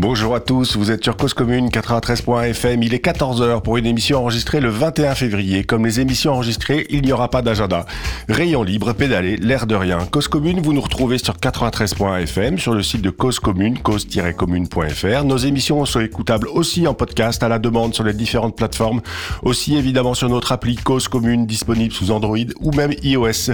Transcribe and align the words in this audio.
Bonjour 0.00 0.36
à 0.36 0.38
tous, 0.38 0.76
vous 0.76 0.92
êtes 0.92 1.02
sur 1.02 1.16
Cause 1.16 1.34
Commune 1.34 1.70
93.fm, 1.70 2.84
il 2.84 2.94
est 2.94 3.04
14h 3.04 3.62
pour 3.62 3.78
une 3.78 3.86
émission 3.86 4.20
enregistrée 4.20 4.60
le 4.60 4.68
21 4.68 5.16
février. 5.16 5.64
Comme 5.64 5.84
les 5.84 5.98
émissions 5.98 6.34
enregistrées, 6.34 6.86
il 6.90 7.02
n'y 7.02 7.10
aura 7.10 7.30
pas 7.30 7.42
d'agenda. 7.42 7.84
Rayon 8.28 8.62
libre, 8.62 8.92
pédaler, 8.92 9.36
l'air 9.38 9.66
de 9.66 9.74
rien. 9.74 9.98
Cause 10.08 10.28
Commune, 10.28 10.60
vous 10.60 10.72
nous 10.72 10.82
retrouvez 10.82 11.18
sur 11.18 11.34
93.fm, 11.34 12.58
sur 12.58 12.74
le 12.74 12.84
site 12.84 13.02
de 13.02 13.10
Cause 13.10 13.40
Commune, 13.40 13.80
cause-commune.fr. 13.80 15.24
Nos 15.24 15.36
émissions 15.36 15.84
sont 15.84 15.98
écoutables 15.98 16.46
aussi 16.46 16.86
en 16.86 16.94
podcast 16.94 17.42
à 17.42 17.48
la 17.48 17.58
demande 17.58 17.92
sur 17.92 18.04
les 18.04 18.14
différentes 18.14 18.56
plateformes, 18.56 19.00
aussi 19.42 19.76
évidemment 19.76 20.14
sur 20.14 20.28
notre 20.28 20.52
appli 20.52 20.76
Cause 20.76 21.08
Commune 21.08 21.44
disponible 21.44 21.92
sous 21.92 22.12
Android 22.12 22.36
ou 22.60 22.70
même 22.70 22.92
iOS. 23.02 23.50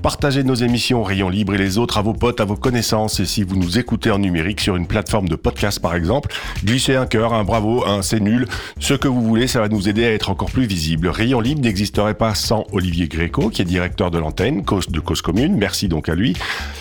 Partagez 0.00 0.44
nos 0.44 0.54
émissions 0.54 1.02
Rayon 1.02 1.28
libre 1.28 1.54
et 1.54 1.58
les 1.58 1.76
autres 1.76 1.98
à 1.98 2.02
vos 2.02 2.14
potes, 2.14 2.40
à 2.40 2.44
vos 2.44 2.54
connaissances 2.54 3.18
et 3.18 3.26
si 3.26 3.42
vous 3.42 3.56
nous 3.56 3.80
écoutez 3.80 4.12
en 4.12 4.20
numérique 4.20 4.60
sur 4.60 4.76
une 4.76 4.86
plateforme 4.86 5.28
de 5.28 5.34
podcast 5.34 5.80
par 5.88 5.96
exemple, 5.96 6.28
glissez 6.62 6.96
un 6.96 7.06
cœur, 7.06 7.32
un 7.32 7.44
bravo, 7.44 7.82
un 7.86 8.02
c'est 8.02 8.20
nul, 8.20 8.46
ce 8.78 8.92
que 8.92 9.08
vous 9.08 9.22
voulez, 9.22 9.46
ça 9.46 9.60
va 9.60 9.70
nous 9.70 9.88
aider 9.88 10.04
à 10.04 10.12
être 10.12 10.28
encore 10.28 10.50
plus 10.50 10.66
visible. 10.66 11.08
Rayon 11.08 11.40
Libre 11.40 11.62
n'existerait 11.62 12.12
pas 12.12 12.34
sans 12.34 12.66
Olivier 12.72 13.08
Gréco, 13.08 13.48
qui 13.48 13.62
est 13.62 13.64
directeur 13.64 14.10
de 14.10 14.18
l'antenne 14.18 14.60
de 14.60 15.00
Cause 15.00 15.22
Commune, 15.22 15.56
merci 15.56 15.88
donc 15.88 16.10
à 16.10 16.14
lui. 16.14 16.36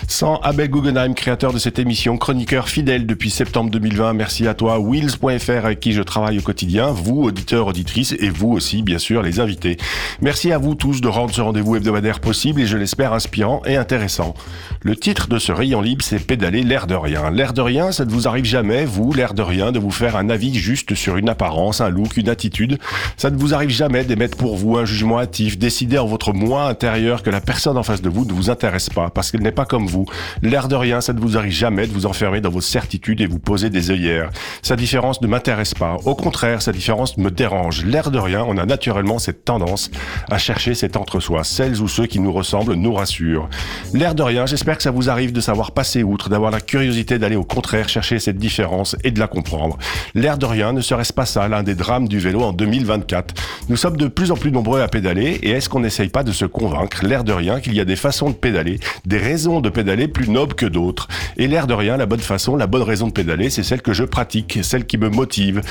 Sans 0.09 0.41
Abel 0.41 0.69
Guggenheim, 0.69 1.14
créateur 1.14 1.53
de 1.53 1.58
cette 1.58 1.80
émission, 1.80 2.17
chroniqueur 2.17 2.67
fidèle 2.67 3.05
depuis 3.05 3.30
septembre 3.30 3.69
2020, 3.69 4.11
merci 4.11 4.45
à 4.45 4.53
toi, 4.53 4.77
Wheels.fr 4.77 5.66
avec 5.66 5.80
qui 5.80 5.94
je 5.94 6.02
travaille 6.02 6.39
au 6.39 6.42
quotidien, 6.42 6.92
vous 6.92 7.23
auditeurs, 7.23 7.67
auditrices 7.67 8.14
et 8.19 8.30
vous 8.30 8.52
aussi 8.52 8.81
bien 8.81 8.97
sûr 8.97 9.21
les 9.21 9.39
invités. 9.39 9.77
Merci 10.19 10.52
à 10.52 10.58
vous 10.58 10.75
tous 10.75 10.99
de 10.99 11.08
rendre 11.08 11.33
ce 11.33 11.39
rendez-vous 11.39 11.77
hebdomadaire 11.77 12.19
possible 12.19 12.59
et 12.59 12.66
je 12.66 12.75
l'espère 12.75 13.14
inspirant 13.14 13.61
et 13.66 13.77
intéressant. 13.77 14.33
Le 14.81 14.97
titre 14.97 15.30
de 15.30 15.39
ce 15.39 15.53
Rayon 15.53 15.80
Libre, 15.80 16.03
c'est 16.03 16.19
Pédaler 16.19 16.64
l'air 16.64 16.88
de 16.88 16.95
rien. 16.95 17.31
L'air 17.31 17.53
de 17.53 17.61
rien, 17.61 17.94
ça 17.94 18.03
ne 18.03 18.11
vous 18.11 18.27
arrive 18.27 18.44
jamais, 18.44 18.86
vous, 18.88 19.13
l'air 19.13 19.33
de 19.33 19.41
rien, 19.41 19.71
de 19.71 19.80
vous 19.80 19.91
faire 19.91 20.16
un 20.16 20.30
avis 20.30 20.53
juste 20.55 20.95
sur 20.95 21.17
une 21.17 21.30
apparence, 21.30 21.81
un 21.81 21.89
look, 21.89 22.17
une 22.17 22.30
attitude. 22.30 22.80
Ça 23.17 23.30
ne 23.30 23.38
vous 23.38 23.53
arrive 23.53 23.69
jamais 23.69 24.03
d'émettre 24.03 24.38
pour 24.38 24.57
vous 24.57 24.77
un 24.77 24.85
jugement 24.85 25.19
hâtif, 25.19 25.57
décider 25.57 25.97
en 25.97 26.07
votre 26.07 26.33
moi 26.33 26.63
intérieur 26.67 27.23
que 27.23 27.30
la 27.30 27.41
personne 27.41 27.77
en 27.77 27.83
face 27.83 28.02
de 28.02 28.09
vous 28.09 28.25
ne 28.25 28.33
vous 28.33 28.49
intéresse 28.49 28.89
pas 28.89 29.09
parce 29.09 29.31
qu'elle 29.31 29.41
n'est 29.41 29.52
pas 29.52 29.65
comme 29.65 29.88
vous. 29.88 30.05
L'air 30.41 30.67
de 30.67 30.75
rien, 30.75 31.02
ça 31.02 31.13
ne 31.13 31.19
vous 31.19 31.38
arrive 31.38 31.52
jamais 31.52 31.88
de 31.88 31.93
vous 31.93 32.05
enfermer 32.05 32.41
dans 32.41 32.49
vos 32.49 32.61
certitudes 32.61 33.21
et 33.21 33.27
vous 33.27 33.39
poser 33.39 33.69
des 33.69 33.91
œillères. 33.91 34.30
Sa 34.61 34.75
différence 34.75 35.21
ne 35.21 35.27
m'intéresse 35.27 35.73
pas. 35.73 35.97
Au 36.05 36.15
contraire, 36.15 36.61
sa 36.61 36.71
différence 36.71 37.17
me 37.17 37.30
dérange. 37.30 37.85
L'air 37.85 38.11
de 38.11 38.19
rien, 38.19 38.45
on 38.47 38.58
a 38.58 38.65
naturellement 38.65 39.19
cette 39.19 39.45
tendance 39.45 39.91
à 40.30 40.38
chercher 40.38 40.73
cet 40.73 40.97
entre-soi. 40.97 41.43
Celles 41.43 41.81
ou 41.81 41.88
ceux 41.88 42.05
qui 42.05 42.19
nous 42.19 42.31
ressemblent 42.31 42.75
nous 42.75 42.93
rassurent. 42.93 43.49
L'air 43.93 44.15
de 44.15 44.23
rien, 44.23 44.45
j'espère 44.45 44.77
que 44.77 44.83
ça 44.83 44.91
vous 44.91 45.09
arrive 45.09 45.31
de 45.31 45.41
savoir 45.41 45.71
passer 45.71 46.03
outre, 46.03 46.30
d'avoir 46.30 46.52
la 46.52 46.61
curiosité 46.61 47.19
d'aller 47.19 47.35
au 47.35 47.43
contraire 47.43 47.89
chercher 47.89 48.19
cette 48.19 48.38
différence 48.38 48.77
et 49.03 49.11
de 49.11 49.20
la 49.20 49.28
comprendre. 49.28 49.78
L'air 50.16 50.38
de 50.38 50.45
rien, 50.45 50.73
ne 50.73 50.81
serait-ce 50.81 51.14
pas 51.14 51.25
ça 51.25 51.47
l'un 51.47 51.64
des 51.64 51.75
drames 51.75 52.08
du 52.08 52.20
vélo 52.20 52.42
en 52.42 52.54
2024 52.54 53.33
Nous 53.70 53.77
sommes 53.77 53.98
de 53.98 54.08
plus 54.08 54.32
en 54.32 54.36
plus 54.36 54.52
nombreux 54.52 54.82
à 54.82 54.88
pédaler 54.88 55.39
et 55.43 55.52
est-ce 55.52 55.70
qu'on 55.70 55.80
n'essaye 55.80 56.10
pas 56.10 56.23
de 56.23 56.32
se 56.32 56.45
convaincre, 56.45 57.05
l'air 57.05 57.23
de 57.23 57.33
rien, 57.33 57.60
qu'il 57.60 57.73
y 57.73 57.80
a 57.80 57.86
des 57.86 57.95
façons 57.95 58.30
de 58.30 58.36
pédaler, 58.36 58.80
des 59.05 59.17
raisons 59.17 59.61
de 59.61 59.70
pédaler 59.70 60.08
plus 60.08 60.30
nobles 60.30 60.55
que 60.55 60.65
d'autres? 60.65 61.08
Et 61.38 61.48
l'air 61.48 61.67
de 61.67 61.73
rien, 61.73 61.98
la 61.98 62.05
bonne 62.05 62.20
façon, 62.20 62.55
la 62.55 62.67
bonne 62.67 62.83
raison 62.83 63.08
de 63.08 63.14
pédaler, 63.14 63.49
c'est 63.49 63.64
celle 63.64 63.82
que 63.82 63.93
je 63.93 64.04
pratique, 64.04 64.60
celle 64.61 64.86
qui 64.86 64.98
me 64.98 65.09
motive. 65.09 65.61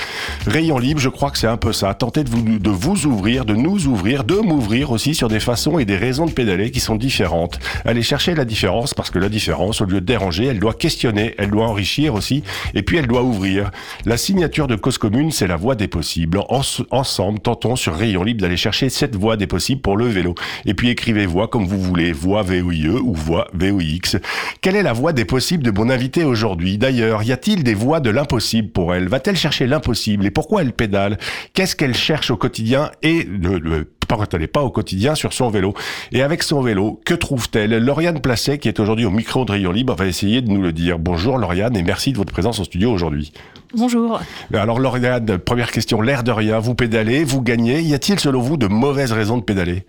Rayon 0.46 0.78
libre, 0.78 1.00
je 1.00 1.08
crois 1.08 1.30
que 1.30 1.38
c'est 1.38 1.46
un 1.46 1.56
peu 1.56 1.72
ça. 1.72 1.94
Tenter 1.94 2.24
de 2.24 2.30
vous, 2.30 2.58
de 2.58 2.70
vous 2.70 3.06
ouvrir, 3.06 3.44
de 3.44 3.54
nous 3.54 3.86
ouvrir, 3.86 4.24
de 4.24 4.36
m'ouvrir 4.36 4.90
aussi 4.90 5.14
sur 5.14 5.28
des 5.28 5.40
façons 5.40 5.78
et 5.78 5.84
des 5.84 5.96
raisons 5.96 6.26
de 6.26 6.32
pédaler 6.32 6.70
qui 6.70 6.80
sont 6.80 6.96
différentes. 6.96 7.58
Aller 7.84 8.02
chercher 8.02 8.34
la 8.34 8.44
différence 8.44 8.94
parce 8.94 9.10
que 9.10 9.18
la 9.18 9.28
différence, 9.28 9.80
au 9.80 9.84
lieu 9.84 10.00
de 10.00 10.06
déranger, 10.06 10.46
elle 10.46 10.58
doit 10.58 10.74
questionner, 10.74 11.34
elle 11.38 11.50
doit 11.50 11.66
enrichir 11.66 12.14
aussi, 12.14 12.42
et 12.74 12.82
puis 12.82 12.95
elle 12.96 13.06
doit 13.06 13.22
ouvrir. 13.22 13.70
La 14.04 14.16
signature 14.16 14.66
de 14.66 14.76
cause 14.76 14.98
commune, 14.98 15.30
c'est 15.30 15.46
la 15.46 15.56
voie 15.56 15.74
des 15.74 15.88
possibles. 15.88 16.40
ensemble, 16.48 17.40
tentons 17.40 17.76
sur 17.76 17.94
Rayon 17.94 18.22
Libre 18.22 18.40
d'aller 18.40 18.56
chercher 18.56 18.88
cette 18.88 19.16
voie 19.16 19.36
des 19.36 19.46
possibles 19.46 19.80
pour 19.80 19.96
le 19.96 20.06
vélo. 20.06 20.34
Et 20.64 20.74
puis 20.74 20.88
écrivez 20.88 21.26
voix 21.26 21.48
comme 21.48 21.66
vous 21.66 21.80
voulez, 21.80 22.12
voix 22.12 22.42
VOIE 22.42 23.00
ou 23.02 23.14
voix 23.14 23.48
VOIX. 23.54 24.16
Quelle 24.60 24.76
est 24.76 24.82
la 24.82 24.92
voie 24.92 25.12
des 25.12 25.24
possibles 25.24 25.62
de 25.62 25.70
mon 25.70 25.90
invité 25.90 26.24
aujourd'hui? 26.24 26.78
D'ailleurs, 26.78 27.22
y 27.22 27.32
a-t-il 27.32 27.64
des 27.64 27.74
voies 27.74 28.00
de 28.00 28.10
l'impossible 28.10 28.70
pour 28.70 28.94
elle? 28.94 29.08
Va-t-elle 29.08 29.36
chercher 29.36 29.66
l'impossible? 29.66 30.26
Et 30.26 30.30
pourquoi 30.30 30.62
elle 30.62 30.72
pédale? 30.72 31.18
Qu'est-ce 31.54 31.76
qu'elle 31.76 31.94
cherche 31.94 32.30
au 32.30 32.36
quotidien? 32.36 32.90
Et 33.02 33.24
le, 33.24 33.58
le 33.58 33.84
quand 34.14 34.32
elle 34.34 34.40
n'est 34.40 34.46
pas 34.46 34.62
au 34.62 34.70
quotidien 34.70 35.14
sur 35.14 35.32
son 35.32 35.48
vélo. 35.48 35.74
Et 36.12 36.22
avec 36.22 36.42
son 36.42 36.60
vélo, 36.60 37.00
que 37.04 37.14
trouve-t-elle 37.14 37.76
Lauriane 37.78 38.20
Placet, 38.20 38.58
qui 38.58 38.68
est 38.68 38.78
aujourd'hui 38.78 39.04
au 39.04 39.10
micro 39.10 39.44
de 39.44 39.52
Rayon 39.52 39.72
Libre, 39.72 39.94
va 39.94 40.06
essayer 40.06 40.42
de 40.42 40.50
nous 40.50 40.62
le 40.62 40.72
dire. 40.72 40.98
Bonjour 40.98 41.38
Lauriane 41.38 41.76
et 41.76 41.82
merci 41.82 42.12
de 42.12 42.16
votre 42.16 42.32
présence 42.32 42.60
au 42.60 42.64
studio 42.64 42.92
aujourd'hui. 42.92 43.32
Bonjour. 43.74 44.20
Alors 44.54 44.78
Lauriane, 44.78 45.38
première 45.38 45.72
question, 45.72 46.00
l'air 46.00 46.22
de 46.22 46.30
rien, 46.30 46.58
vous 46.58 46.74
pédalez, 46.74 47.24
vous 47.24 47.42
gagnez. 47.42 47.80
Y 47.80 47.94
a-t-il 47.94 48.20
selon 48.20 48.40
vous 48.40 48.56
de 48.56 48.68
mauvaises 48.68 49.12
raisons 49.12 49.38
de 49.38 49.42
pédaler? 49.42 49.84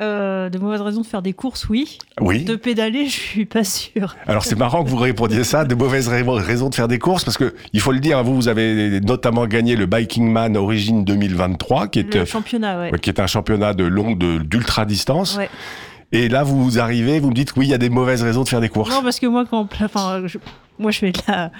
Euh, 0.00 0.48
de 0.50 0.58
mauvaises 0.58 0.80
raisons 0.80 1.02
de 1.02 1.06
faire 1.06 1.22
des 1.22 1.32
courses, 1.32 1.68
oui. 1.68 1.98
Oui. 2.20 2.44
De 2.44 2.56
pédaler, 2.56 3.06
je 3.06 3.12
suis 3.12 3.44
pas 3.46 3.64
sûr. 3.64 4.16
Alors 4.26 4.44
c'est 4.44 4.56
marrant 4.56 4.84
que 4.84 4.88
vous 4.88 4.96
répondiez 4.96 5.44
ça, 5.44 5.64
de 5.64 5.74
mauvaises 5.74 6.08
raisons 6.08 6.68
de 6.68 6.74
faire 6.74 6.88
des 6.88 6.98
courses, 6.98 7.24
parce 7.24 7.38
que 7.38 7.54
il 7.72 7.80
faut 7.80 7.92
le 7.92 8.00
dire, 8.00 8.22
vous, 8.24 8.34
vous 8.34 8.48
avez 8.48 9.00
notamment 9.00 9.46
gagné 9.46 9.76
le 9.76 9.86
Biking 9.86 10.30
Man 10.30 10.56
Origine 10.56 11.04
2023, 11.04 11.88
qui 11.88 12.00
est, 12.00 12.14
le 12.14 12.24
championnat, 12.24 12.80
ouais. 12.80 12.98
qui 12.98 13.10
est 13.10 13.20
un 13.20 13.26
championnat 13.26 13.74
de 13.74 13.84
longue, 13.84 14.18
d'ultra 14.44 14.84
distance. 14.84 15.36
Ouais. 15.36 15.48
Et 16.12 16.28
là, 16.28 16.42
vous, 16.44 16.62
vous 16.62 16.78
arrivez, 16.78 17.18
vous 17.18 17.30
me 17.30 17.34
dites, 17.34 17.54
oui, 17.56 17.66
il 17.66 17.70
y 17.70 17.74
a 17.74 17.78
des 17.78 17.88
mauvaises 17.88 18.22
raisons 18.22 18.44
de 18.44 18.48
faire 18.48 18.60
des 18.60 18.68
courses. 18.68 18.90
Non, 18.90 19.02
parce 19.02 19.18
que 19.18 19.26
moi, 19.26 19.44
quand, 19.48 19.68
enfin, 19.82 20.22
je, 20.26 20.38
moi, 20.78 20.90
je 20.90 20.98
fais 20.98 21.12
de 21.12 21.18
la 21.26 21.50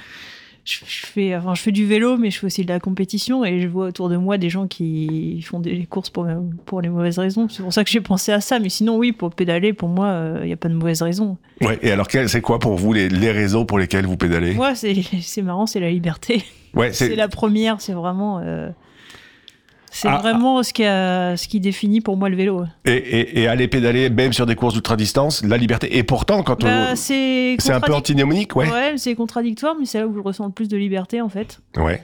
je, 0.65 0.79
fais, 0.85 1.37
enfin, 1.37 1.55
je 1.55 1.63
fais 1.63 1.73
du 1.73 1.87
vélo, 1.87 2.17
mais 2.17 2.31
je 2.31 2.39
fais 2.39 2.47
aussi 2.47 2.63
de 2.65 2.69
la 2.69 2.81
compétition 2.81 3.45
et 3.45 3.61
je 3.61 3.69
vois 3.69 3.87
autour 3.87 4.09
de 4.09 4.17
moi 4.17 4.39
des 4.39 4.51
gens 4.51 4.67
qui 4.67 5.43
font 5.43 5.61
des 5.61 5.87
courses 5.87 6.11
pour, 6.11 6.27
pour 6.65 6.81
les 6.81 6.89
mauvaises 6.89 7.19
raisons. 7.19 7.49
C'est 7.49 7.63
pour 7.63 7.73
ça 7.73 7.85
que 7.85 7.91
j'ai 7.91 8.01
pensé 8.01 8.33
à 8.33 8.41
ça. 8.41 8.59
Mais 8.59 8.71
sinon, 8.71 8.97
oui, 8.97 9.13
pour 9.13 9.31
pédaler, 9.31 9.73
pour 9.73 9.89
moi, 9.89 10.37
il 10.41 10.47
n'y 10.47 10.53
a 10.53 10.57
pas 10.57 10.69
de 10.69 10.75
mauvaises 10.75 11.03
raisons. 11.03 11.37
Ouais. 11.61 11.79
Et 11.83 11.91
alors, 11.91 12.09
c'est 12.11 12.41
quoi 12.41 12.59
pour 12.59 12.77
vous 12.77 12.93
les, 12.93 13.09
les, 13.09 13.31
raisons 13.31 13.67
pour 13.67 13.79
lesquelles 13.79 14.07
vous 14.07 14.17
pédalez? 14.17 14.55
Moi, 14.55 14.75
c'est 14.75 15.43
marrant, 15.43 15.67
c'est 15.67 15.81
la 15.81 15.91
liberté. 15.91 16.43
Ouais, 16.75 16.93
c'est 16.93 17.15
la 17.15 17.29
première. 17.29 17.81
C'est 17.81 17.93
vraiment. 17.93 18.41
Euh... 18.43 18.71
C'est 19.97 20.09
ah, 20.09 20.19
vraiment 20.19 20.61
ce, 20.65 20.73
qui 20.73 20.85
a, 20.85 21.37
ce 21.37 21.47
qui 21.47 21.61
définit 21.61 22.01
pour 22.01 22.17
moi 22.17 22.29
le 22.29 22.35
vélo. 22.35 22.65
Et, 22.85 22.95
et, 22.95 23.43
et 23.43 23.47
aller 23.47 23.69
pédaler, 23.69 24.11
même 24.11 24.33
sur 24.33 24.45
des 24.45 24.57
courses 24.57 24.75
d'ultra-distance, 24.75 25.45
la 25.45 25.57
liberté. 25.57 25.97
Et 25.97 26.03
pourtant, 26.03 26.43
quand 26.43 26.65
bah, 26.65 26.89
on. 26.91 26.97
C'est 26.97 27.57
un 27.69 27.81
peu 27.81 27.95
antinomique, 27.95 28.57
ouais. 28.57 28.69
Ouais, 28.69 28.95
c'est 28.97 29.15
contradictoire, 29.15 29.77
mais 29.79 29.87
c'est 29.87 30.01
là 30.01 30.09
où 30.09 30.13
je 30.13 30.19
ressens 30.19 30.47
le 30.47 30.53
plus 30.53 30.67
de 30.67 30.77
liberté, 30.77 31.21
en 31.21 31.29
fait. 31.29 31.61
Ouais. 31.77 32.03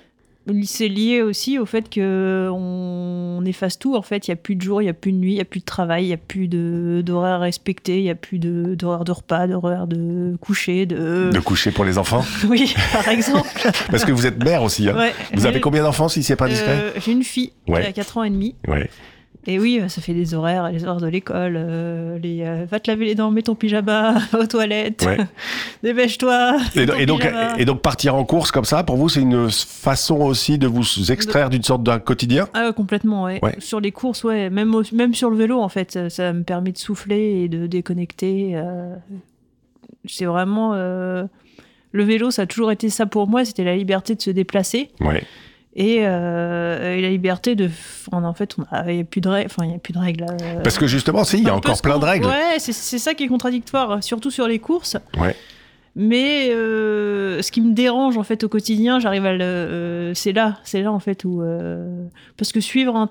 C'est 0.65 0.89
lié 0.89 1.23
aussi 1.23 1.59
au 1.59 1.67
fait 1.67 1.89
que 1.89 2.49
on 2.53 3.43
efface 3.47 3.79
tout. 3.79 3.95
En 3.97 4.03
fait, 4.03 4.29
il 4.29 4.31
y 4.31 4.33
a 4.33 4.37
plus 4.37 4.57
de 4.57 4.63
jour, 4.63 4.83
il 4.83 4.87
y 4.87 4.89
a 4.89 4.93
plus 4.95 5.13
de 5.13 5.17
nuit, 5.19 5.33
il 5.33 5.39
y 5.39 5.41
a 5.41 5.45
plus 5.45 5.61
de 5.61 5.65
travail, 5.65 6.05
il 6.05 6.09
y 6.09 6.13
a 6.13 6.17
plus 6.17 6.49
d'horaires 6.49 7.41
respectés, 7.41 7.99
il 7.99 8.05
y 8.05 8.11
a 8.11 8.15
plus 8.15 8.39
d'horaires 8.39 9.05
de, 9.05 9.13
repas, 9.13 9.47
d'horaires 9.47 9.87
de 9.87 10.37
coucher, 10.41 10.87
de. 10.87 11.31
De 11.33 11.41
coucher 11.41 11.71
pour 11.71 11.85
les 11.85 11.99
enfants. 11.99 12.25
oui, 12.49 12.75
par 12.93 13.09
exemple. 13.09 13.49
Parce 13.91 14.05
que 14.05 14.13
vous 14.13 14.27
êtes 14.27 14.43
mère 14.43 14.63
aussi. 14.63 14.89
Hein. 14.89 14.97
Ouais, 14.97 15.13
vous 15.35 15.47
avez 15.47 15.61
combien 15.61 15.83
d'enfants 15.83 16.09
si 16.09 16.23
c'est 16.23 16.37
pas 16.37 16.49
discret? 16.49 16.77
euh, 16.81 16.91
J'ai 17.05 17.13
une 17.13 17.25
fille 17.25 17.53
ouais. 17.69 17.83
qui 17.83 17.89
a 17.89 17.93
4 17.93 18.19
ans 18.19 18.25
et 18.25 18.31
demi. 18.31 18.55
Ouais. 18.67 18.89
Et 19.47 19.59
oui, 19.59 19.81
ça 19.89 20.03
fait 20.03 20.13
des 20.13 20.35
horaires, 20.35 20.71
les 20.71 20.85
horaires 20.85 21.01
de 21.01 21.07
l'école, 21.07 21.55
euh, 21.57 22.19
les 22.19 22.43
euh, 22.43 22.67
va 22.71 22.79
te 22.79 22.91
laver 22.91 23.07
les 23.07 23.15
dents, 23.15 23.31
mets 23.31 23.43
ton 23.43 23.55
pyjama 23.55 24.17
aux 24.39 24.47
toilettes, 24.47 25.07
ouais. 25.07 25.17
dépêche-toi. 25.83 26.59
Et, 26.77 26.83
et, 26.99 27.07
donc, 27.07 27.27
et 27.57 27.65
donc 27.65 27.81
partir 27.81 28.15
en 28.15 28.25
course 28.25 28.51
comme 28.51 28.67
ça, 28.67 28.85
pour 28.85 28.97
vous, 28.97 29.09
c'est 29.09 29.23
une 29.23 29.51
façon 29.51 30.21
aussi 30.21 30.59
de 30.59 30.67
vous 30.67 31.11
extraire 31.11 31.49
d'une 31.49 31.63
sorte 31.63 31.83
d'un 31.83 31.99
quotidien? 31.99 32.49
Ah, 32.53 32.73
Complètement, 32.73 33.25
ouais. 33.25 33.39
ouais. 33.43 33.57
Sur 33.61 33.81
les 33.81 33.93
courses, 33.93 34.25
ouais. 34.25 34.51
Même, 34.51 34.75
au, 34.75 34.83
même 34.93 35.15
sur 35.15 35.31
le 35.31 35.37
vélo, 35.37 35.61
en 35.61 35.69
fait, 35.71 36.11
ça, 36.11 36.33
me 36.35 36.43
permet 36.43 36.73
de 36.73 36.79
souffler 36.79 37.43
et 37.45 37.49
de 37.49 37.67
déconnecter. 37.67 38.53
Euh, 38.55 38.95
c'est 40.07 40.27
vraiment... 40.27 40.73
Euh, 40.75 41.25
le 41.93 42.05
vélo, 42.05 42.31
ça 42.31 42.43
a 42.43 42.47
toujours 42.47 42.71
été 42.71 42.89
ça 42.89 43.07
pour 43.07 43.27
moi, 43.27 43.45
c'était 43.45 43.65
la 43.65 43.75
liberté 43.75 44.15
de 44.15 44.23
se 44.23 44.31
déplacer. 44.31 44.91
Ouais. 45.01 45.25
Et, 45.75 45.99
euh, 46.01 46.97
et 46.97 47.01
la 47.01 47.09
liberté 47.11 47.55
de. 47.55 47.71
en 48.13 48.35
fait, 48.35 48.57
il 48.89 48.95
n'y 48.95 49.01
a 49.01 49.05
plus 49.05 49.21
de 49.21 49.29
règles. 49.29 49.47
Enfin, 49.51 49.65
il 49.67 49.73
y 49.73 49.75
a 49.75 49.79
plus 49.79 49.93
de 49.93 49.99
règles. 49.99 50.27
euh, 50.43 50.61
Parce 50.63 50.79
que 50.79 50.87
justement, 50.87 51.25
si, 51.25 51.39
il 51.39 51.45
y 51.45 51.49
a 51.49 51.55
encore 51.55 51.81
plein 51.81 51.99
de 51.99 52.05
règles. 52.05 52.27
Ouais, 52.27 52.57
c'est 52.59 52.73
ça 52.99 53.15
qui 53.15 53.25
est 53.25 53.29
contradictoire, 53.29 54.03
surtout 54.03 54.31
sur 54.31 54.47
les 54.49 54.59
courses. 54.59 54.97
Ouais. 55.19 55.37
Mais 55.97 56.51
euh, 56.51 57.43
ce 57.43 57.51
qui 57.51 57.61
me 57.61 57.73
dérange 57.73 58.17
en 58.17 58.23
fait 58.23 58.45
au 58.45 58.49
quotidien, 58.49 59.01
j'arrive 59.01 59.27
à 59.27 59.33
le. 59.33 60.13
c'est 60.15 60.33
là, 60.33 60.59
c'est 60.65 60.83
là 60.83 60.93
en 60.93 61.01
fait 61.01 61.25
où. 61.25 61.43
parce 62.37 62.53
que 62.53 62.61
suivre 62.61 62.97
un. 62.97 63.11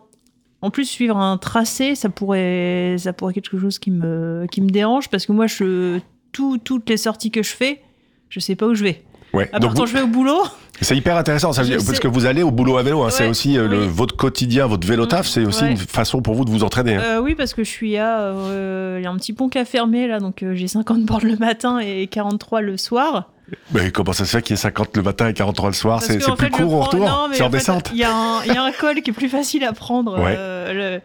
En 0.61 0.71
plus, 0.71 0.83
suivre 0.83 1.15
un 1.15 1.37
tracé, 1.37 1.95
ça 1.95 2.09
pourrait, 2.09 2.95
ça 2.97 3.13
pourrait 3.13 3.31
être 3.31 3.35
quelque 3.47 3.59
chose 3.61 3.79
qui 3.79 3.91
me, 3.91 4.45
qui 4.51 4.59
me 4.59 4.69
dérange 4.69 5.07
parce 5.09 5.25
que 5.25 5.31
moi, 5.31 5.47
je, 5.47 5.99
tout, 6.33 6.57
toutes 6.57 6.89
les 6.89 6.97
sorties 6.97 7.31
que 7.31 7.41
je 7.43 7.51
fais, 7.55 7.81
je 8.27 8.41
sais 8.41 8.57
pas 8.57 8.65
où 8.67 8.75
je 8.75 8.83
vais. 8.83 9.01
Ouais. 9.33 9.49
À 9.53 9.59
Donc 9.59 9.71
part 9.71 9.75
quand 9.75 9.81
vous- 9.81 9.87
je 9.87 9.93
vais 9.93 10.01
au 10.01 10.07
boulot, 10.07 10.41
c'est 10.81 10.95
hyper 10.97 11.15
intéressant, 11.17 11.53
ça 11.53 11.61
veut 11.61 11.67
Je 11.71 11.77
dire- 11.77 11.85
parce 11.85 11.99
que 11.99 12.07
vous 12.07 12.25
allez 12.25 12.41
au 12.41 12.51
boulot 12.51 12.77
à 12.77 12.83
vélo, 12.83 13.03
hein, 13.03 13.09
c'est 13.11 13.27
aussi 13.27 13.57
euh, 13.57 13.67
le, 13.67 13.77
votre 13.85 14.15
quotidien, 14.15 14.65
votre 14.65 14.87
vélo 14.87 15.05
taf, 15.05 15.27
c'est 15.27 15.45
aussi 15.45 15.63
Ouais. 15.63 15.71
une 15.71 15.77
façon 15.77 16.21
pour 16.21 16.33
vous 16.35 16.45
de 16.45 16.49
vous 16.49 16.63
entraîner. 16.63 16.95
hein. 16.95 17.01
Euh, 17.03 17.19
oui, 17.21 17.35
parce 17.35 17.53
que 17.53 17.63
je 17.63 17.69
suis 17.69 17.97
à. 17.97 18.19
euh, 18.21 18.97
Il 18.99 19.03
y 19.03 19.07
a 19.07 19.11
un 19.11 19.15
petit 19.17 19.33
pont 19.33 19.49
qui 19.49 19.57
a 19.59 19.65
fermé 19.65 20.07
là, 20.07 20.19
donc 20.19 20.41
euh, 20.43 20.55
j'ai 20.55 20.67
50 20.67 21.03
bornes 21.05 21.27
le 21.27 21.35
matin 21.37 21.79
et 21.79 22.07
43 22.07 22.61
le 22.61 22.77
soir. 22.77 23.29
Mais 23.73 23.91
comment 23.91 24.13
ça 24.13 24.25
se 24.25 24.35
fait 24.37 24.41
qu'il 24.43 24.55
y 24.55 24.59
ait 24.59 24.61
50 24.61 24.95
le 24.95 25.01
matin 25.03 25.27
et 25.27 25.33
43 25.33 25.69
le 25.69 25.73
soir? 25.75 26.01
C'est 26.03 26.17
plus 26.19 26.35
fait, 26.37 26.49
court 26.51 26.71
au 26.73 26.81
retour 26.81 27.05
C'est 27.33 27.41
en 27.43 27.47
en 27.47 27.49
fait, 27.51 27.57
descente 27.57 27.89
Il 27.93 27.99
y, 27.99 28.03
a 28.03 28.13
un- 28.13 28.43
il 28.45 28.53
y 28.53 28.57
a 28.57 28.63
un 28.63 28.71
col 28.71 29.01
qui 29.01 29.09
est 29.09 29.13
plus 29.13 29.29
facile 29.29 29.63
à 29.63 29.73
prendre. 29.73 30.19
Ouais. 30.19 30.35
le, 30.73 30.99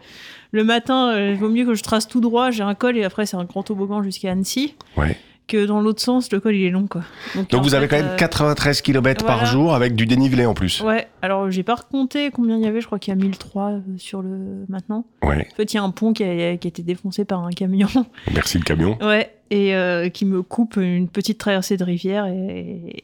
le 0.51 0.63
matin, 0.63 1.17
il 1.17 1.35
vaut 1.35 1.49
mieux 1.49 1.65
que 1.65 1.73
je 1.73 1.81
trace 1.83 2.07
tout 2.07 2.21
droit. 2.21 2.51
J'ai 2.51 2.63
un 2.63 2.75
col 2.75 2.97
et 2.97 3.03
après, 3.03 3.25
c'est 3.25 3.35
un 3.37 3.43
grand 3.45 3.63
toboggan 3.63 4.03
jusqu'à 4.03 4.31
Annecy. 4.31 4.75
Ouais. 4.95 5.17
Que 5.47 5.65
dans 5.65 5.79
l'autre 5.79 6.01
sens, 6.01 6.31
le 6.31 6.39
col, 6.39 6.55
il 6.55 6.65
est 6.65 6.71
long. 6.71 6.87
Quoi. 6.87 7.03
Donc 7.35 7.53
en 7.53 7.61
vous 7.61 7.75
avez 7.75 7.87
fait, 7.87 7.97
quand 7.97 8.03
même 8.03 8.13
euh, 8.13 8.17
93 8.17 8.81
km 8.81 9.25
par 9.25 9.45
jour 9.45 9.75
avec 9.75 9.95
du 9.95 10.07
dénivelé 10.07 10.45
en 10.47 10.55
plus. 10.55 10.81
Ouais, 10.81 11.07
alors 11.21 11.51
j'ai 11.51 11.61
pas 11.61 11.75
recompté 11.75 12.31
combien 12.31 12.57
il 12.57 12.63
y 12.63 12.67
avait, 12.67 12.81
je 12.81 12.87
crois 12.87 12.97
qu'il 12.97 13.13
y 13.13 13.17
a 13.17 13.21
1003 13.21 13.63
euh, 13.63 13.79
sur 13.97 14.23
le 14.23 14.65
maintenant. 14.69 15.05
Ouais. 15.21 15.47
En 15.51 15.55
fait, 15.55 15.71
il 15.71 15.75
y 15.75 15.79
a 15.79 15.83
un 15.83 15.91
pont 15.91 16.13
qui 16.13 16.23
a, 16.23 16.57
qui 16.57 16.67
a 16.67 16.69
été 16.69 16.81
défoncé 16.81 17.25
par 17.25 17.43
un 17.43 17.51
camion. 17.51 17.87
Merci 18.33 18.57
le 18.57 18.63
camion. 18.63 18.97
Ouais, 19.01 19.35
et 19.51 19.75
euh, 19.75 20.09
qui 20.09 20.25
me 20.25 20.41
coupe 20.41 20.77
une 20.77 21.07
petite 21.09 21.37
traversée 21.37 21.77
de 21.77 21.83
rivière 21.83 22.25
et, 22.25 23.03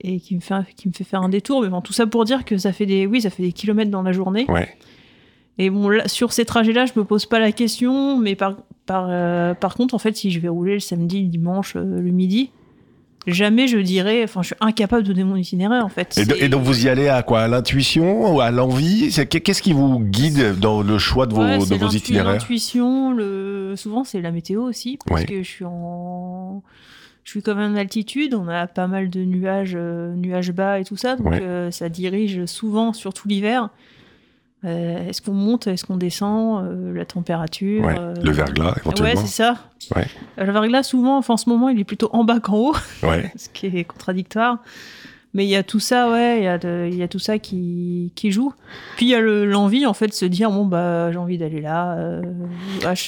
et 0.00 0.18
qui, 0.18 0.34
me 0.34 0.40
fait, 0.40 0.54
qui 0.76 0.88
me 0.88 0.94
fait 0.94 1.04
faire 1.04 1.20
un 1.20 1.28
détour. 1.28 1.62
Mais 1.62 1.68
bon, 1.68 1.82
tout 1.82 1.92
ça 1.92 2.06
pour 2.06 2.24
dire 2.24 2.46
que 2.46 2.56
ça 2.56 2.72
fait 2.72 2.86
des, 2.86 3.06
oui, 3.06 3.20
ça 3.20 3.28
fait 3.28 3.42
des 3.42 3.52
kilomètres 3.52 3.90
dans 3.90 4.02
la 4.02 4.12
journée. 4.12 4.46
Ouais. 4.48 4.74
Et 5.58 5.68
bon, 5.70 5.88
là, 5.90 6.08
sur 6.08 6.32
ces 6.32 6.44
trajets-là, 6.44 6.86
je 6.86 6.92
me 6.96 7.04
pose 7.04 7.26
pas 7.26 7.38
la 7.38 7.52
question, 7.52 8.16
mais 8.18 8.34
par, 8.36 8.56
par, 8.86 9.06
euh, 9.10 9.54
par 9.54 9.74
contre, 9.74 9.94
en 9.94 9.98
fait, 9.98 10.16
si 10.16 10.30
je 10.30 10.40
vais 10.40 10.48
rouler 10.48 10.74
le 10.74 10.80
samedi, 10.80 11.22
le 11.22 11.28
dimanche, 11.28 11.74
euh, 11.76 12.00
le 12.00 12.10
midi, 12.10 12.50
jamais 13.26 13.68
je 13.68 13.76
dirais, 13.78 14.22
enfin, 14.24 14.40
je 14.42 14.46
suis 14.48 14.56
incapable 14.60 15.02
de 15.02 15.08
donner 15.08 15.24
mon 15.24 15.36
itinéraire, 15.36 15.84
en 15.84 15.90
fait. 15.90 16.16
Et, 16.16 16.24
do- 16.24 16.34
C'est- 16.34 16.44
et 16.44 16.48
donc 16.48 16.62
vous 16.62 16.86
y 16.86 16.88
allez 16.88 17.08
à 17.08 17.22
quoi? 17.22 17.42
À 17.42 17.48
l'intuition 17.48 18.34
ou 18.34 18.40
à 18.40 18.50
l'envie? 18.50 19.10
Qu'est-ce 19.28 19.60
qui 19.62 19.74
vous 19.74 20.00
guide 20.00 20.58
dans 20.58 20.82
le 20.82 20.98
choix 20.98 21.26
de 21.26 21.34
vos, 21.34 21.42
Ouais, 21.42 21.58
de 21.58 21.74
vos 21.76 21.88
itinéraires? 21.90 22.32
L'intuition, 22.32 23.12
le... 23.12 23.74
souvent 23.76 24.04
c'est 24.04 24.22
la 24.22 24.30
météo 24.32 24.62
aussi, 24.62 24.98
parce 25.04 25.20
Ouais. 25.20 25.26
que 25.26 25.42
je 25.42 25.48
suis 25.48 25.64
en. 25.66 26.62
Je 27.24 27.30
suis 27.30 27.42
quand 27.42 27.54
même 27.54 27.74
en 27.74 27.76
altitude, 27.76 28.34
on 28.34 28.48
a 28.48 28.66
pas 28.66 28.88
mal 28.88 29.08
de 29.08 29.20
nuages, 29.24 29.74
euh, 29.76 30.12
nuages 30.16 30.50
bas 30.50 30.80
et 30.80 30.84
tout 30.84 30.96
ça, 30.96 31.14
donc 31.14 31.28
Ouais. 31.28 31.68
ça 31.70 31.88
dirige 31.88 32.46
souvent, 32.46 32.92
surtout 32.92 33.28
l'hiver. 33.28 33.68
Euh, 34.64 35.08
est-ce 35.08 35.20
qu'on 35.20 35.32
monte, 35.32 35.66
est-ce 35.66 35.84
qu'on 35.84 35.96
descend, 35.96 36.64
euh, 36.64 36.94
la 36.94 37.04
température. 37.04 37.84
Ouais. 37.84 37.96
euh, 37.98 38.14
Le 38.22 38.30
verglas, 38.30 38.66
Ouais, 38.70 38.72
éventuellement. 38.84 39.20
c'est 39.22 39.26
ça. 39.42 39.56
Ouais. 39.96 40.06
Le 40.38 40.52
verglas, 40.52 40.84
souvent, 40.84 41.18
enfin, 41.18 41.34
en 41.34 41.36
ce 41.36 41.48
moment, 41.50 41.68
il 41.68 41.80
est 41.80 41.84
plutôt 41.84 42.08
en 42.12 42.22
bas 42.24 42.38
qu'en 42.40 42.56
haut, 42.58 42.74
Ouais. 43.02 43.32
ce 43.36 43.48
qui 43.48 43.66
est 43.66 43.84
contradictoire. 43.84 44.58
Mais 45.34 45.44
il 45.46 45.48
y 45.48 45.56
a 45.56 45.62
tout 45.62 45.80
ça, 45.80 46.10
ouais, 46.10 46.40
il 46.40 46.44
y, 46.44 46.46
a 46.46 46.58
de- 46.58 46.86
il 46.92 46.94
y 46.98 47.02
a 47.02 47.08
tout 47.08 47.18
ça 47.18 47.38
qui, 47.38 48.12
qui 48.14 48.30
joue. 48.30 48.52
Puis 48.96 49.06
il 49.06 49.08
y 49.08 49.14
a 49.14 49.20
le- 49.20 49.46
l'envie, 49.46 49.86
en 49.86 49.94
fait, 49.94 50.08
de 50.08 50.12
se 50.12 50.26
dire, 50.26 50.50
bon, 50.50 50.66
bah, 50.66 51.10
j'ai 51.10 51.16
envie 51.16 51.38
d'aller 51.38 51.62
là. 51.62 51.94
euh, 51.96 52.22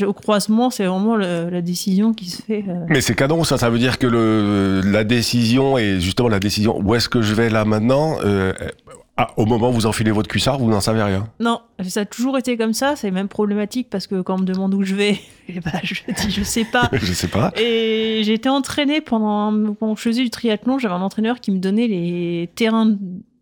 au 0.06 0.12
croisement, 0.14 0.70
c'est 0.70 0.86
vraiment 0.86 1.16
le- 1.16 1.50
la 1.50 1.60
décision 1.60 2.14
qui 2.14 2.30
se 2.30 2.40
fait. 2.40 2.64
euh. 2.66 2.86
Mais 2.88 3.02
c'est 3.02 3.14
canon, 3.14 3.44
ça. 3.44 3.58
Ça 3.58 3.68
veut 3.68 3.78
dire 3.78 3.98
que 3.98 4.06
le, 4.06 4.80
la 4.90 5.04
décision 5.04 5.76
et 5.76 6.00
justement 6.00 6.28
la 6.30 6.40
décision 6.40 6.80
où 6.82 6.94
est-ce 6.94 7.10
que 7.10 7.20
je 7.20 7.34
vais 7.34 7.50
là 7.50 7.66
maintenant. 7.66 8.16
euh, 8.24 8.54
ah, 9.16 9.30
au 9.36 9.46
moment 9.46 9.70
où 9.70 9.72
vous 9.72 9.86
enfilez 9.86 10.10
votre 10.10 10.28
cuissard, 10.28 10.58
vous 10.58 10.68
n'en 10.68 10.80
savez 10.80 11.00
rien. 11.00 11.28
Non, 11.38 11.60
ça 11.86 12.00
a 12.00 12.04
toujours 12.04 12.36
été 12.36 12.56
comme 12.56 12.72
ça, 12.72 12.96
c'est 12.96 13.12
même 13.12 13.28
problématique 13.28 13.88
parce 13.88 14.08
que 14.08 14.20
quand 14.22 14.34
on 14.34 14.38
me 14.38 14.44
demande 14.44 14.74
où 14.74 14.82
je 14.82 14.96
vais, 14.96 15.20
eh 15.48 15.60
ben, 15.60 15.70
je 15.84 15.94
dis, 15.94 16.30
je 16.30 16.42
sais 16.42 16.64
pas. 16.64 16.88
je 16.92 17.12
sais 17.12 17.28
pas. 17.28 17.52
Et 17.56 18.22
j'ai 18.24 18.34
été 18.34 18.48
entraînée 18.48 19.00
pendant, 19.00 19.74
quand 19.74 19.94
je 19.94 20.02
faisais 20.02 20.22
du 20.22 20.30
triathlon, 20.30 20.80
j'avais 20.80 20.94
un 20.94 21.02
entraîneur 21.02 21.40
qui 21.40 21.52
me 21.52 21.58
donnait 21.58 21.86
les 21.86 22.50
terrains. 22.56 22.96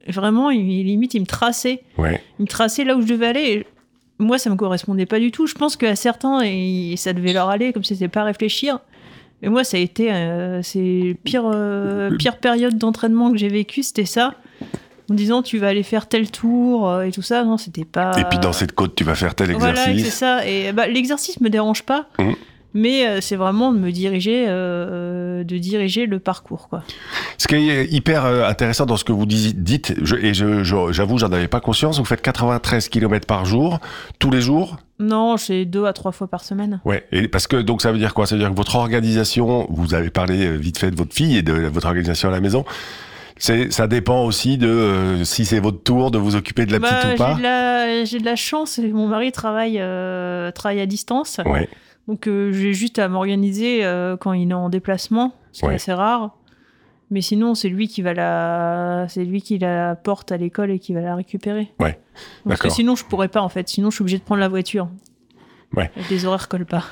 Vraiment, 0.09 0.51
il, 0.51 0.85
limite, 0.85 1.15
il 1.15 1.21
me 1.21 1.27
traçait. 1.27 1.83
Ouais. 1.97 2.21
Il 2.39 2.43
me 2.43 2.49
traçait 2.49 2.85
là 2.85 2.95
où 2.95 3.01
je 3.01 3.07
devais 3.07 3.29
aller. 3.29 3.41
Et 3.41 3.67
moi, 4.19 4.37
ça 4.37 4.51
me 4.51 4.57
correspondait 4.57 5.07
pas 5.07 5.21
du 5.21 5.31
tout. 5.31 5.47
Je 5.47 5.55
pense 5.55 5.77
qu'à 5.77 5.97
certains, 5.97 6.41
et 6.43 6.95
ça 6.99 7.15
devait 7.15 7.33
leur 7.33 7.49
aller, 7.49 7.73
comme 7.73 7.85
c'était 7.85 8.09
pas 8.09 8.21
à 8.21 8.25
réfléchir. 8.25 8.81
Mais 9.41 9.49
moi, 9.49 9.65
ça 9.65 9.79
a 9.79 9.81
été, 9.81 10.13
euh, 10.13 10.61
c'est 10.63 11.17
pire, 11.25 11.51
euh, 11.53 12.11
pire 12.17 12.37
période 12.37 12.77
d'entraînement 12.77 13.33
que 13.33 13.39
j'ai 13.39 13.49
vécu, 13.49 13.83
c'était 13.83 14.05
ça. 14.05 14.35
En 15.13 15.15
disant, 15.15 15.43
tu 15.43 15.59
vas 15.59 15.69
aller 15.69 15.83
faire 15.83 16.09
tel 16.09 16.31
tour 16.31 16.89
euh, 16.89 17.03
et 17.03 17.13
tout 17.13 17.21
ça. 17.21 17.45
Non, 17.45 17.59
c'était 17.59 17.85
pas. 17.85 18.19
Et 18.19 18.25
puis 18.25 18.39
dans 18.39 18.55
cette 18.55 18.73
côte, 18.73 18.95
tu 18.95 19.05
vas 19.05 19.15
faire 19.15 19.35
tel 19.35 19.53
Voilà, 19.53 19.85
c'est 19.85 19.91
exercice. 19.91 20.15
ça. 20.19 20.47
Et 20.49 20.73
bah, 20.73 20.87
l'exercice 20.87 21.39
me 21.43 21.51
dérange 21.51 21.83
pas, 21.83 22.07
Mhm. 22.19 22.35
mais 22.73 23.07
euh, 23.07 23.21
c'est 23.21 23.37
vraiment 23.37 23.75
de 23.75 23.79
me 23.79 23.93
diriger, 23.93 24.47
euh, 24.49 25.45
de 25.45 25.59
diriger 25.59 26.07
le 26.07 26.19
parcours, 26.19 26.69
quoi. 26.71 26.83
Ce 27.37 27.47
qui 27.47 27.57
est 27.69 27.93
hyper 27.93 28.25
intéressant 28.25 28.87
dans 28.87 28.97
ce 28.97 29.05
que 29.05 29.13
vous 29.13 29.27
dites, 29.27 29.95
je- 30.03 30.17
et 30.17 30.33
je- 30.33 30.65
je- 30.65 30.93
j'avoue, 30.93 31.19
j'en 31.19 31.31
avais 31.31 31.47
pas 31.49 31.61
conscience, 31.61 31.99
vous 31.99 32.05
faites 32.07 32.23
93 32.23 32.89
km 32.89 33.27
par 33.27 33.45
jour, 33.45 33.81
tous 34.19 34.31
les 34.31 34.41
jours? 34.41 34.79
Non, 34.99 35.37
c'est 35.37 35.67
deux 35.67 35.85
à 35.85 35.93
trois 35.93 36.13
fois 36.13 36.27
par 36.29 36.43
semaine. 36.43 36.81
Ouais. 36.87 37.05
Et 37.13 37.29
parce 37.29 37.47
que 37.47 37.57
donc 37.57 37.83
ça 37.83 37.93
veut 37.93 37.99
dire 37.99 38.15
quoi? 38.15 38.25
Ça 38.27 38.35
veut 38.37 38.41
dire 38.41 38.51
que 38.51 38.57
votre 38.57 38.77
organisation, 38.77 39.67
vous 39.69 39.93
avez 39.93 40.09
parlé 40.11 40.57
vite 40.57 40.79
fait 40.79 40.91
de 40.91 40.97
votre 40.97 41.13
fille 41.13 41.37
et 41.37 41.43
de 41.43 41.53
votre 41.53 41.87
organisation 41.89 42.29
à 42.29 42.33
la 42.33 42.41
maison. 42.41 42.65
Ça 43.71 43.87
dépend 43.89 44.25
aussi 44.25 44.57
de 44.57 44.69
euh, 44.69 45.25
si 45.25 45.45
c'est 45.45 45.59
votre 45.59 45.83
tour 45.83 46.11
de 46.13 46.19
vous 46.19 46.37
occuper 46.37 46.65
de 46.65 46.73
la 46.73 46.79
Bah, 46.79 46.89
petite 47.03 47.15
ou 47.15 47.17
pas. 47.19 48.05
j'ai 48.05 48.19
de 48.21 48.25
la 48.25 48.37
chance. 48.37 48.79
Mon 48.79 49.09
mari 49.09 49.33
travaille, 49.33 49.79
euh, 49.81 50.51
travaille 50.53 50.81
à 50.81 50.87
distance, 50.87 51.41
Ouais. 51.45 51.69
donc 52.07 52.29
euh, 52.29 52.53
j'ai 52.53 52.73
juste 52.73 52.99
à 53.01 53.09
m'organiser 53.09 53.83
quand 54.21 54.33
il 54.33 54.51
est 54.51 54.55
en 54.55 54.69
déplacement, 54.69 55.35
ce 55.53 55.61
qui 55.61 55.67
est 55.67 55.75
assez 55.75 55.93
rare. 55.93 56.37
Mais 57.11 57.21
sinon, 57.21 57.55
c'est 57.55 57.69
lui 57.69 57.89
qui 57.89 58.01
va 58.01 58.15
la, 58.15 59.07
c'est 59.11 59.25
lui 59.25 59.43
qui 59.43 59.59
la 59.59 59.97
porte 59.97 60.33
à 60.33 60.39
l'école 60.39 60.71
et 60.71 60.79
qui 60.79 60.95
va 60.95 61.01
la 61.03 61.15
récupérer. 61.15 61.71
Ouais. 61.79 61.99
Parce 62.49 62.61
que 62.61 62.71
sinon, 62.71 62.97
je 62.97 63.05
pourrais 63.05 63.29
pas 63.29 63.43
en 63.43 63.51
fait. 63.51 63.69
Sinon, 63.69 63.91
je 63.91 63.97
suis 63.97 64.03
obligée 64.03 64.19
de 64.19 64.23
prendre 64.23 64.41
la 64.41 64.49
voiture. 64.49 64.89
Ouais. 65.77 65.91
Les 66.11 66.25
horaires 66.25 66.49
collent 66.49 66.65
pas. 66.65 66.85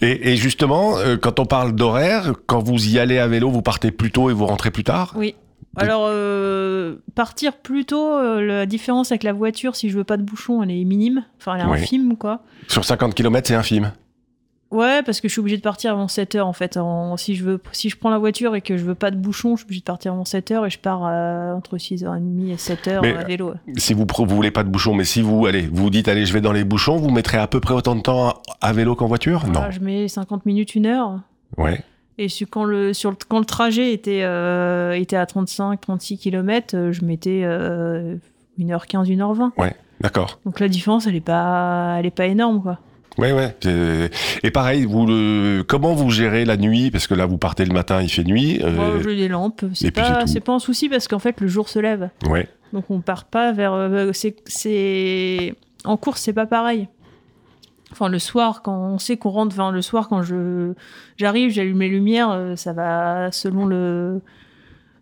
Et, 0.00 0.32
et 0.32 0.36
justement, 0.36 0.96
euh, 0.98 1.16
quand 1.16 1.40
on 1.40 1.46
parle 1.46 1.72
d'horaire, 1.72 2.34
quand 2.46 2.62
vous 2.62 2.88
y 2.88 2.98
allez 3.00 3.18
à 3.18 3.26
vélo, 3.26 3.50
vous 3.50 3.62
partez 3.62 3.90
plus 3.90 4.10
tôt 4.12 4.28
et 4.30 4.32
vous 4.32 4.46
rentrez 4.46 4.70
plus 4.70 4.84
tard? 4.84 5.14
Oui. 5.16 5.34
Alors, 5.76 6.06
euh, 6.08 6.96
partir 7.14 7.54
plus 7.56 7.84
tôt, 7.84 8.12
euh, 8.14 8.40
la 8.44 8.66
différence 8.66 9.10
avec 9.12 9.22
la 9.22 9.32
voiture, 9.32 9.76
si 9.76 9.88
je 9.90 9.96
veux 9.96 10.04
pas 10.04 10.16
de 10.16 10.22
bouchon, 10.22 10.62
elle 10.62 10.70
est 10.70 10.84
minime. 10.84 11.24
Enfin, 11.40 11.54
elle 11.56 11.62
est 11.62 11.70
Ouais. 11.70 11.80
infime, 11.82 12.16
quoi. 12.16 12.42
Sur 12.68 12.84
50 12.84 13.14
km, 13.14 13.46
c'est 13.48 13.54
infime. 13.54 13.92
Ouais, 14.70 15.04
parce 15.04 15.20
que 15.20 15.28
je 15.28 15.32
suis 15.32 15.38
obligée 15.40 15.56
de 15.58 15.62
partir 15.62 15.92
avant 15.92 16.08
7 16.08 16.34
heures, 16.34 16.48
en 16.48 16.52
fait. 16.52 16.76
En- 16.76 17.16
si, 17.16 17.36
je 17.36 17.44
veux, 17.44 17.60
si 17.70 17.90
je 17.90 17.96
prends 17.96 18.10
la 18.10 18.18
voiture 18.18 18.56
et 18.56 18.60
que 18.60 18.76
je 18.76 18.84
veux 18.84 18.96
pas 18.96 19.12
de 19.12 19.16
bouchon, 19.16 19.54
je 19.54 19.60
suis 19.60 19.66
obligée 19.66 19.80
de 19.80 19.84
partir 19.84 20.12
avant 20.12 20.24
7 20.24 20.50
heures 20.50 20.66
et 20.66 20.70
je 20.70 20.80
pars 20.80 21.02
euh, 21.06 21.52
entre 21.54 21.76
6h30 21.78 22.50
et 22.50 22.56
7 22.56 22.88
heures 22.88 23.02
Mais, 23.02 23.14
à 23.16 23.22
vélo. 23.22 23.54
Si 23.76 23.94
vous 23.94 24.04
pr- 24.04 24.26
vous 24.26 24.34
voulez 24.34 24.50
pas 24.50 24.64
de 24.64 24.68
bouchons, 24.70 24.92
mais 24.94 25.04
si 25.04 25.22
vous 25.22 25.46
allez, 25.46 25.68
vous 25.72 25.90
dites 25.90 26.08
allez, 26.08 26.26
je 26.26 26.32
vais 26.32 26.40
dans 26.40 26.50
les 26.52 26.64
bouchons, 26.64 26.96
vous 26.96 27.10
mettrez 27.10 27.38
à 27.38 27.46
peu 27.46 27.60
près 27.60 27.72
autant 27.74 27.94
de 27.94 28.00
temps 28.00 28.28
à, 28.30 28.42
à 28.62 28.72
vélo 28.72 28.96
qu'en 28.96 29.06
voiture? 29.06 29.44
Voilà, 29.46 29.70
je 29.70 29.78
mets 29.78 30.08
50 30.08 30.44
minutes, 30.44 30.74
une 30.74 30.86
heure. 30.86 31.10
Non. 31.10 31.64
Ouais. 31.64 31.80
Et 32.18 32.28
quand 32.50 32.64
le, 32.64 32.92
sur 32.92 33.10
le, 33.10 33.16
quand 33.28 33.38
le 33.40 33.44
trajet 33.44 33.92
était, 33.92 34.20
euh, 34.22 34.92
était 34.92 35.16
à 35.16 35.24
35-36 35.24 36.18
km, 36.18 36.90
je 36.92 37.04
mettais 37.04 37.40
euh, 37.44 38.16
1h15, 38.58 39.06
1h20. 39.16 39.72
D'accord. 40.00 40.38
Donc 40.44 40.60
la 40.60 40.68
différence, 40.68 41.06
elle 41.06 41.16
est 41.16 41.20
pas, 41.20 41.96
elle 41.98 42.06
est 42.06 42.10
pas 42.14 42.26
énorme, 42.26 42.62
quoi. 42.62 42.78
Ouais, 43.16 43.30
ouais. 43.32 43.54
Et 44.42 44.50
pareil, 44.50 44.84
vous 44.86 45.06
le, 45.06 45.62
comment 45.66 45.94
vous 45.94 46.10
gérez 46.10 46.44
la 46.44 46.56
nuit? 46.56 46.90
Parce 46.90 47.06
que 47.06 47.14
là, 47.14 47.26
vous 47.26 47.38
partez 47.38 47.64
le 47.64 47.72
matin, 47.72 48.02
il 48.02 48.08
fait 48.08 48.24
nuit. 48.24 48.60
euh, 48.62 48.72
Bon, 48.72 49.00
j'ai 49.02 49.14
des 49.14 49.28
lampes, 49.28 49.64
c'est 49.72 49.92
pas, 49.92 50.26
c'est 50.26 50.40
pas 50.40 50.52
un 50.52 50.58
souci 50.58 50.88
parce 50.88 51.06
qu'en 51.06 51.20
fait 51.20 51.40
le 51.40 51.46
jour 51.46 51.68
se 51.68 51.78
lève, 51.78 52.10
Ouais. 52.28 52.48
donc 52.72 52.90
on 52.90 53.00
part 53.00 53.24
pas 53.24 53.52
vers. 53.52 53.72
euh, 53.72 54.10
c'est 54.12 55.54
en 55.84 55.96
course, 55.96 56.22
c'est 56.22 56.32
pas 56.32 56.46
pareil. 56.46 56.88
Enfin 57.94 58.08
le 58.08 58.18
soir, 58.18 58.62
quand 58.62 58.76
on 58.76 58.98
sait 58.98 59.16
qu'on 59.16 59.30
rentre, 59.30 59.54
enfin 59.54 59.70
le 59.70 59.80
soir 59.82 60.08
quand 60.08 60.22
je 60.22 60.72
j'arrive, 61.16 61.50
j'allume 61.50 61.80
les 61.80 61.88
lumières, 61.88 62.30
euh, 62.32 62.56
ça 62.56 62.72
va 62.72 63.30
selon 63.32 63.66
le 63.66 64.20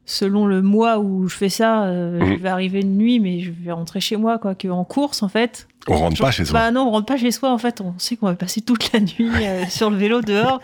selon 0.04 0.46
le 0.46 0.62
mois 0.62 0.98
où 0.98 1.28
je 1.28 1.36
fais 1.36 1.48
ça, 1.48 1.84
euh, 1.84 2.18
Mhm. 2.20 2.34
je 2.36 2.42
vais 2.42 2.48
arriver 2.48 2.82
de 2.82 2.88
nuit, 2.88 3.20
mais 3.20 3.40
je 3.40 3.50
vais 3.52 3.72
rentrer 3.72 4.00
chez 4.00 4.16
moi 4.16 4.38
quoi. 4.38 4.54
Que 4.54 4.68
en 4.68 4.84
course 4.84 5.22
en 5.22 5.28
fait, 5.28 5.68
On 5.88 5.96
rentre 5.96 6.20
pas 6.20 6.30
chez 6.30 6.44
soi. 6.44 6.58
Bah 6.58 6.70
non, 6.70 6.82
on 6.82 6.90
rentre 6.90 7.06
pas 7.06 7.16
chez 7.16 7.30
soi 7.30 7.50
en 7.50 7.58
fait. 7.58 7.80
On 7.80 7.94
sait 7.98 8.16
qu'on 8.16 8.26
va 8.26 8.34
passer 8.34 8.60
toute 8.60 8.92
la 8.92 9.00
nuit 9.00 9.30
euh, 9.42 9.64
sur 9.68 9.90
le 9.90 9.96
vélo 9.96 10.20
dehors. 10.20 10.60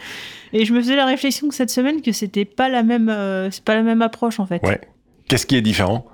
Et 0.53 0.65
je 0.65 0.73
me 0.73 0.81
faisais 0.81 0.97
la 0.97 1.07
réflexion 1.07 1.49
que 1.49 1.55
cette 1.55 1.71
semaine 1.71 2.03
que 2.03 2.13
c'était 2.13 2.45
pas 2.45 2.69
la 2.69 2.83
même, 2.83 3.09
euh, 3.09 3.51
c'est 3.51 3.65
pas 3.65 3.75
la 3.75 3.83
même 3.83 4.03
approche 4.03 4.39
en 4.41 4.47
fait. 4.47 4.63
Ouais. 4.65 4.81
Qu'est-ce 5.29 5.47
qui 5.47 5.57
est 5.57 5.61
différent? 5.63 6.07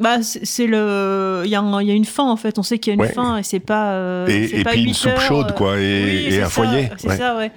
Bah, 0.00 0.22
c'est 0.22 0.66
le. 0.66 1.42
Il 1.44 1.50
y, 1.50 1.54
a 1.56 1.60
un- 1.60 1.82
il 1.82 1.88
y 1.88 1.90
a 1.90 1.94
une 1.94 2.04
fin 2.04 2.30
en 2.30 2.36
fait. 2.36 2.58
On 2.58 2.62
sait 2.62 2.78
qu'il 2.78 2.90
y 2.90 2.92
a 2.92 2.94
une 2.94 3.00
Ouais. 3.00 3.12
fin 3.12 3.38
et 3.38 3.42
c'est 3.42 3.58
pas. 3.60 3.92
euh, 3.94 4.26
Et- 4.28 4.60
et 4.60 4.62
pas 4.64 4.70
puis 4.70 4.84
une 4.84 4.94
soupe 4.94 5.10
heures, 5.12 5.20
chaude, 5.20 5.46
euh, 5.50 5.54
quoi, 5.54 5.76
et- 5.80 6.04
oui, 6.04 6.10
et 6.26 6.30
c'est 6.30 6.40
un 6.42 6.44
ça, 6.44 6.50
foyer, 6.50 6.88
C'est 6.98 7.08
ouais. 7.08 7.16
ça, 7.16 7.36
ouais. 7.36 7.50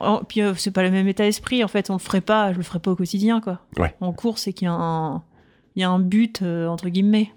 Oh, 0.00 0.20
puis 0.28 0.42
euh, 0.42 0.52
c'est 0.56 0.70
pas 0.70 0.82
le 0.82 0.90
même 0.90 1.08
état 1.08 1.24
d'esprit 1.24 1.64
en 1.64 1.68
fait. 1.68 1.90
On 1.90 1.94
le 1.94 1.98
ferait 1.98 2.20
pas. 2.20 2.52
Je 2.52 2.58
le 2.58 2.62
ferais 2.62 2.78
pas 2.78 2.90
au 2.92 2.96
quotidien, 2.96 3.40
quoi. 3.40 3.60
Ouais. 3.78 3.94
En 4.00 4.12
cours, 4.12 4.38
c'est 4.38 4.52
qu'il 4.52 4.66
y 4.66 4.68
a 4.68 4.74
un. 4.74 5.22
Il 5.74 5.80
y 5.80 5.84
a 5.84 5.90
un 5.90 5.98
but 5.98 6.40
euh, 6.42 6.68
entre 6.68 6.88
guillemets. 6.88 7.32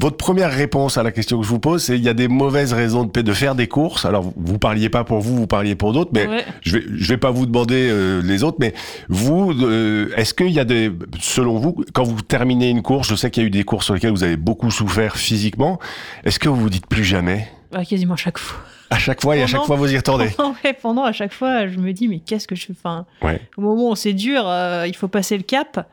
Votre 0.00 0.16
première 0.16 0.50
réponse 0.50 0.96
à 0.96 1.02
la 1.02 1.12
question 1.12 1.38
que 1.38 1.44
je 1.44 1.48
vous 1.50 1.58
pose, 1.58 1.82
c'est 1.82 1.96
il 1.96 2.02
y 2.02 2.08
a 2.08 2.14
des 2.14 2.28
mauvaises 2.28 2.72
raisons 2.72 3.04
de, 3.04 3.20
de 3.20 3.32
faire 3.32 3.54
des 3.54 3.66
courses. 3.68 4.04
Alors, 4.06 4.32
vous, 4.36 4.58
parliez 4.58 4.88
pas 4.88 5.04
pour 5.04 5.20
vous, 5.20 5.36
vous 5.36 5.46
parliez 5.46 5.74
pour 5.74 5.92
d'autres, 5.92 6.10
mais 6.14 6.26
Ouais. 6.26 6.44
je 6.62 6.78
vais, 6.78 6.84
je 6.96 7.08
vais 7.08 7.18
pas 7.18 7.30
vous 7.30 7.44
demander 7.44 7.88
euh, 7.90 8.22
les 8.22 8.42
autres, 8.42 8.56
mais 8.60 8.72
vous, 9.10 9.52
euh, 9.52 10.08
est-ce 10.16 10.32
qu'il 10.32 10.50
y 10.50 10.58
a 10.60 10.64
des, 10.64 10.90
selon 11.20 11.58
vous, 11.58 11.84
quand 11.92 12.04
vous 12.04 12.22
terminez 12.22 12.70
une 12.70 12.80
course, 12.82 13.08
je 13.08 13.14
sais 13.14 13.30
qu'il 13.30 13.42
y 13.42 13.44
a 13.44 13.48
eu 13.48 13.50
des 13.50 13.64
courses 13.64 13.84
sur 13.84 13.94
lesquelles 13.94 14.12
vous 14.12 14.24
avez 14.24 14.36
beaucoup 14.38 14.70
souffert 14.70 15.16
physiquement, 15.16 15.78
est-ce 16.24 16.38
que 16.38 16.48
vous 16.48 16.56
vous 16.56 16.70
dites 16.70 16.86
plus 16.86 17.04
jamais? 17.04 17.48
Bah, 17.70 17.84
quasiment 17.84 18.16
chaque 18.16 18.38
fois. 18.38 18.60
À 18.90 18.98
chaque 18.98 19.22
fois 19.22 19.36
et 19.36 19.42
à 19.42 19.46
chaque 19.46 19.64
fois 19.64 19.76
vous 19.76 19.90
y 19.92 19.96
retournez? 19.96 20.28
Pendant, 20.36 20.54
ouais, 20.64 20.72
pendant 20.74 21.04
à 21.04 21.12
chaque 21.12 21.32
fois, 21.32 21.66
je 21.66 21.78
me 21.78 21.92
dis 21.94 22.08
mais 22.08 22.18
qu'est-ce 22.20 22.46
que 22.46 22.54
je 22.54 22.66
fais? 22.66 22.72
Enfin, 22.78 23.06
Ouais. 23.22 23.40
Au 23.56 23.62
moment 23.62 23.90
où 23.90 23.96
c'est 23.96 24.12
dur, 24.12 24.44
euh, 24.46 24.86
il 24.86 24.94
faut 24.94 25.08
passer 25.08 25.36
le 25.36 25.42
cap. 25.42 25.88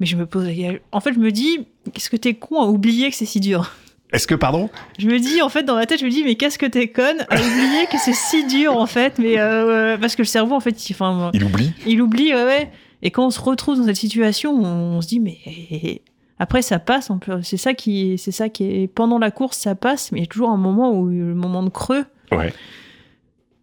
Mais 0.00 0.06
je 0.06 0.16
me 0.16 0.26
pose. 0.26 0.48
En 0.92 1.00
fait, 1.00 1.12
je 1.12 1.18
me 1.18 1.30
dis, 1.32 1.66
qu'est-ce 1.92 2.10
que 2.10 2.16
t'es 2.16 2.34
con 2.34 2.60
à 2.62 2.66
oublier 2.66 3.10
que 3.10 3.16
c'est 3.16 3.26
si 3.26 3.40
dur? 3.40 3.72
Est-ce 4.12 4.26
que, 4.26 4.34
pardon? 4.34 4.70
Je 4.98 5.06
me 5.06 5.18
dis, 5.18 5.42
en 5.42 5.48
fait, 5.48 5.64
dans 5.64 5.74
ma 5.74 5.84
tête, 5.86 6.00
je 6.00 6.04
me 6.06 6.10
dis, 6.10 6.24
mais 6.24 6.36
qu'est-ce 6.36 6.58
que 6.58 6.66
t'es 6.66 6.88
conne 6.88 7.18
à 7.28 7.34
oublier 7.36 7.86
que 7.90 7.98
c'est 7.98 8.14
si 8.14 8.46
dur, 8.46 8.76
en 8.76 8.86
fait? 8.86 9.18
Mais 9.18 9.38
euh, 9.38 9.98
parce 9.98 10.14
que 10.16 10.22
le 10.22 10.26
cerveau, 10.26 10.54
en 10.54 10.60
fait, 10.60 10.88
il, 10.88 10.94
enfin, 10.94 11.30
Il 11.34 11.44
oublie 11.44 11.72
il 11.86 12.00
oublie, 12.00 12.32
ouais, 12.32 12.44
ouais. 12.44 12.70
Et 13.02 13.10
quand 13.10 13.26
on 13.26 13.30
se 13.30 13.40
retrouve 13.40 13.76
dans 13.78 13.84
cette 13.84 13.96
situation, 13.96 14.52
on, 14.54 15.00
se 15.02 15.08
dit, 15.08 15.20
mais 15.20 15.38
après, 16.38 16.62
ça 16.62 16.78
passe. 16.78 17.10
en 17.10 17.18
plus. 17.18 17.42
C'est 17.42 17.56
ça 17.58 17.74
qui, 17.74 18.16
c'est 18.18 18.30
ça 18.32 18.48
qui 18.48 18.64
est 18.64 18.86
pendant 18.88 19.18
la 19.18 19.30
course, 19.30 19.58
ça 19.58 19.74
passe. 19.74 20.10
Mais 20.12 20.20
il 20.20 20.22
y 20.22 20.24
a 20.24 20.28
toujours 20.28 20.50
un 20.50 20.56
moment 20.56 20.92
où 20.92 21.06
le 21.06 21.34
moment 21.34 21.62
de 21.62 21.68
creux. 21.70 22.04
Ouais. 22.32 22.52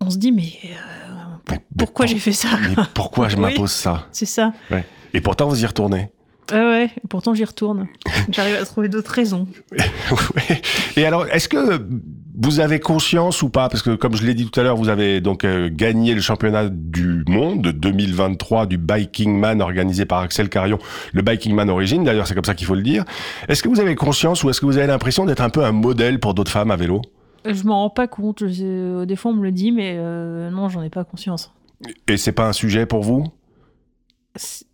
On 0.01 0.09
se 0.09 0.17
dit, 0.17 0.31
mais 0.31 0.53
euh, 0.65 1.13
Mais- 1.49 1.59
pourquoi 1.77 2.05
j'ai 2.05 2.19
fait 2.19 2.33
ça? 2.33 2.49
Mais 2.61 2.75
pourquoi 2.93 3.29
je 3.29 3.35
Oui. 3.37 3.41
m'impose 3.41 3.71
ça? 3.71 4.07
C'est 4.11 4.25
ça. 4.25 4.53
Et 5.13 5.21
pourtant, 5.21 5.47
vous 5.47 5.63
y 5.63 5.65
retournez. 5.65 6.09
Ouais, 6.51 6.59
ouais. 6.59 6.89
Pourtant, 7.09 7.33
j'y 7.33 7.43
retourne. 7.43 7.87
J'arrive 8.31 8.55
à 8.55 8.65
trouver 8.65 8.89
d'autres 8.89 9.11
raisons. 9.11 9.47
Ouais. 10.35 10.61
Et 10.97 11.05
alors, 11.05 11.25
est-ce 11.27 11.49
que 11.49 11.81
vous 12.37 12.59
avez 12.59 12.79
conscience 12.79 13.41
ou 13.41 13.49
pas 13.49 13.69
Parce 13.69 13.81
que, 13.81 13.95
comme 13.95 14.15
je 14.15 14.23
l'ai 14.25 14.35
dit 14.35 14.45
tout 14.47 14.59
à 14.59 14.63
l'heure, 14.63 14.75
vous 14.75 14.89
avez 14.89 15.19
donc 15.19 15.43
euh, 15.43 15.69
gagné 15.71 16.13
le 16.13 16.21
championnat 16.21 16.69
du 16.69 17.23
monde 17.27 17.67
2023 17.69 18.67
du 18.67 18.77
Biking 18.77 19.37
Man 19.37 19.61
organisé 19.61 20.05
par 20.05 20.19
Axel 20.19 20.49
Carion, 20.49 20.77
le 21.13 21.21
Biking 21.23 21.55
Man 21.55 21.69
Origin. 21.69 22.03
D'ailleurs, 22.03 22.27
c'est 22.27 22.35
comme 22.35 22.45
ça 22.45 22.53
qu'il 22.53 22.67
faut 22.67 22.75
le 22.75 22.83
dire. 22.83 23.03
Est-ce 23.47 23.63
que 23.63 23.69
vous 23.69 23.79
avez 23.79 23.95
conscience 23.95 24.43
ou 24.43 24.49
est-ce 24.49 24.61
que 24.61 24.65
vous 24.67 24.77
avez 24.77 24.87
l'impression 24.87 25.25
d'être 25.25 25.41
un 25.41 25.49
peu 25.49 25.63
un 25.63 25.71
modèle 25.71 26.19
pour 26.19 26.33
d'autres 26.35 26.51
femmes 26.51 26.71
à 26.71 26.75
vélo? 26.75 27.01
Je 27.45 27.63
m'en 27.63 27.81
rends 27.81 27.89
pas 27.89 28.07
compte. 28.07 28.43
Euh, 28.43 29.05
Des 29.05 29.15
fois, 29.15 29.31
on 29.31 29.35
me 29.35 29.43
le 29.43 29.51
dit, 29.51 29.71
mais 29.71 29.95
euh, 29.97 30.49
non, 30.51 30.69
j'en 30.69 30.83
ai 30.83 30.89
pas 30.89 31.03
conscience. 31.03 31.51
Et 32.07 32.17
c'est 32.17 32.31
pas 32.31 32.47
un 32.47 32.53
sujet 32.53 32.85
pour 32.85 33.01
vous? 33.01 33.25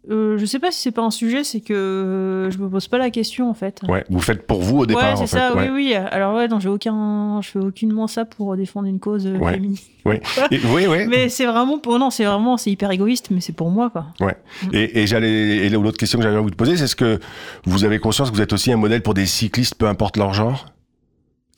Euh, 0.10 0.38
je 0.38 0.46
sais 0.46 0.60
pas 0.60 0.72
si 0.72 0.82
c'est 0.82 0.92
pas 0.92 1.02
un 1.04 1.12
sujet, 1.12 1.44
c'est 1.44 1.62
que 1.62 1.74
euh, 1.74 2.50
je 2.52 2.58
me 2.58 2.68
pose 2.70 2.88
pas 2.88 2.98
la 2.98 3.10
question 3.12 3.50
en 3.50 3.54
fait. 3.54 3.82
Ouais. 3.88 4.04
Vous 4.10 4.20
faites 4.20 4.48
pour 4.48 4.62
vous 4.62 4.80
au 4.80 4.86
départ, 4.86 5.12
ouais, 5.12 5.16
c'est 5.16 5.28
fait. 5.28 5.38
ça, 5.38 5.54
ouais. 5.56 5.70
oui, 5.70 5.88
oui. 5.90 5.94
Alors, 5.94 6.36
ouais, 6.36 6.48
non, 6.48 6.60
j'ai 6.60 6.70
aucun. 6.70 7.40
Je 7.42 7.50
fais 7.50 7.60
aucunement 7.60 8.08
ça 8.08 8.26
pour 8.26 8.56
défendre 8.58 8.88
une 8.88 9.00
cause 9.00 9.28
euh, 9.28 9.38
Ouais. 9.38 9.54
féminine. 9.54 9.78
Et- 10.52 10.60
oui, 10.74 10.88
oui. 10.90 11.06
Mais 11.08 11.30
c'est 11.30 11.46
vraiment 11.46 11.78
pour. 11.78 12.00
Non, 12.00 12.10
c'est 12.10 12.26
vraiment. 12.26 12.58
C'est 12.58 12.72
hyper 12.72 12.90
égoïste, 12.92 13.30
mais 13.30 13.40
c'est 13.42 13.54
pour 13.54 13.70
moi, 13.70 13.90
quoi. 13.92 14.08
Et, 14.74 15.02
et 15.02 15.08
j'allais. 15.08 15.30
Et 15.66 15.70
l'autre 15.70 15.98
question 15.98 16.18
que 16.18 16.24
j'avais 16.24 16.38
à 16.38 16.42
vous 16.42 16.50
poser, 16.50 16.78
c'est 16.78 16.86
est-ce 16.86 16.96
que 16.96 17.20
vous 17.66 17.84
avez 17.86 18.00
conscience 18.00 18.32
que 18.32 18.36
vous 18.36 18.42
êtes 18.42 18.54
aussi 18.54 18.72
un 18.72 18.78
modèle 18.78 19.02
pour 19.04 19.14
des 19.14 19.26
cyclistes, 19.28 19.76
peu 19.76 19.86
importe 19.88 20.18
leur 20.18 20.34
genre? 20.34 20.66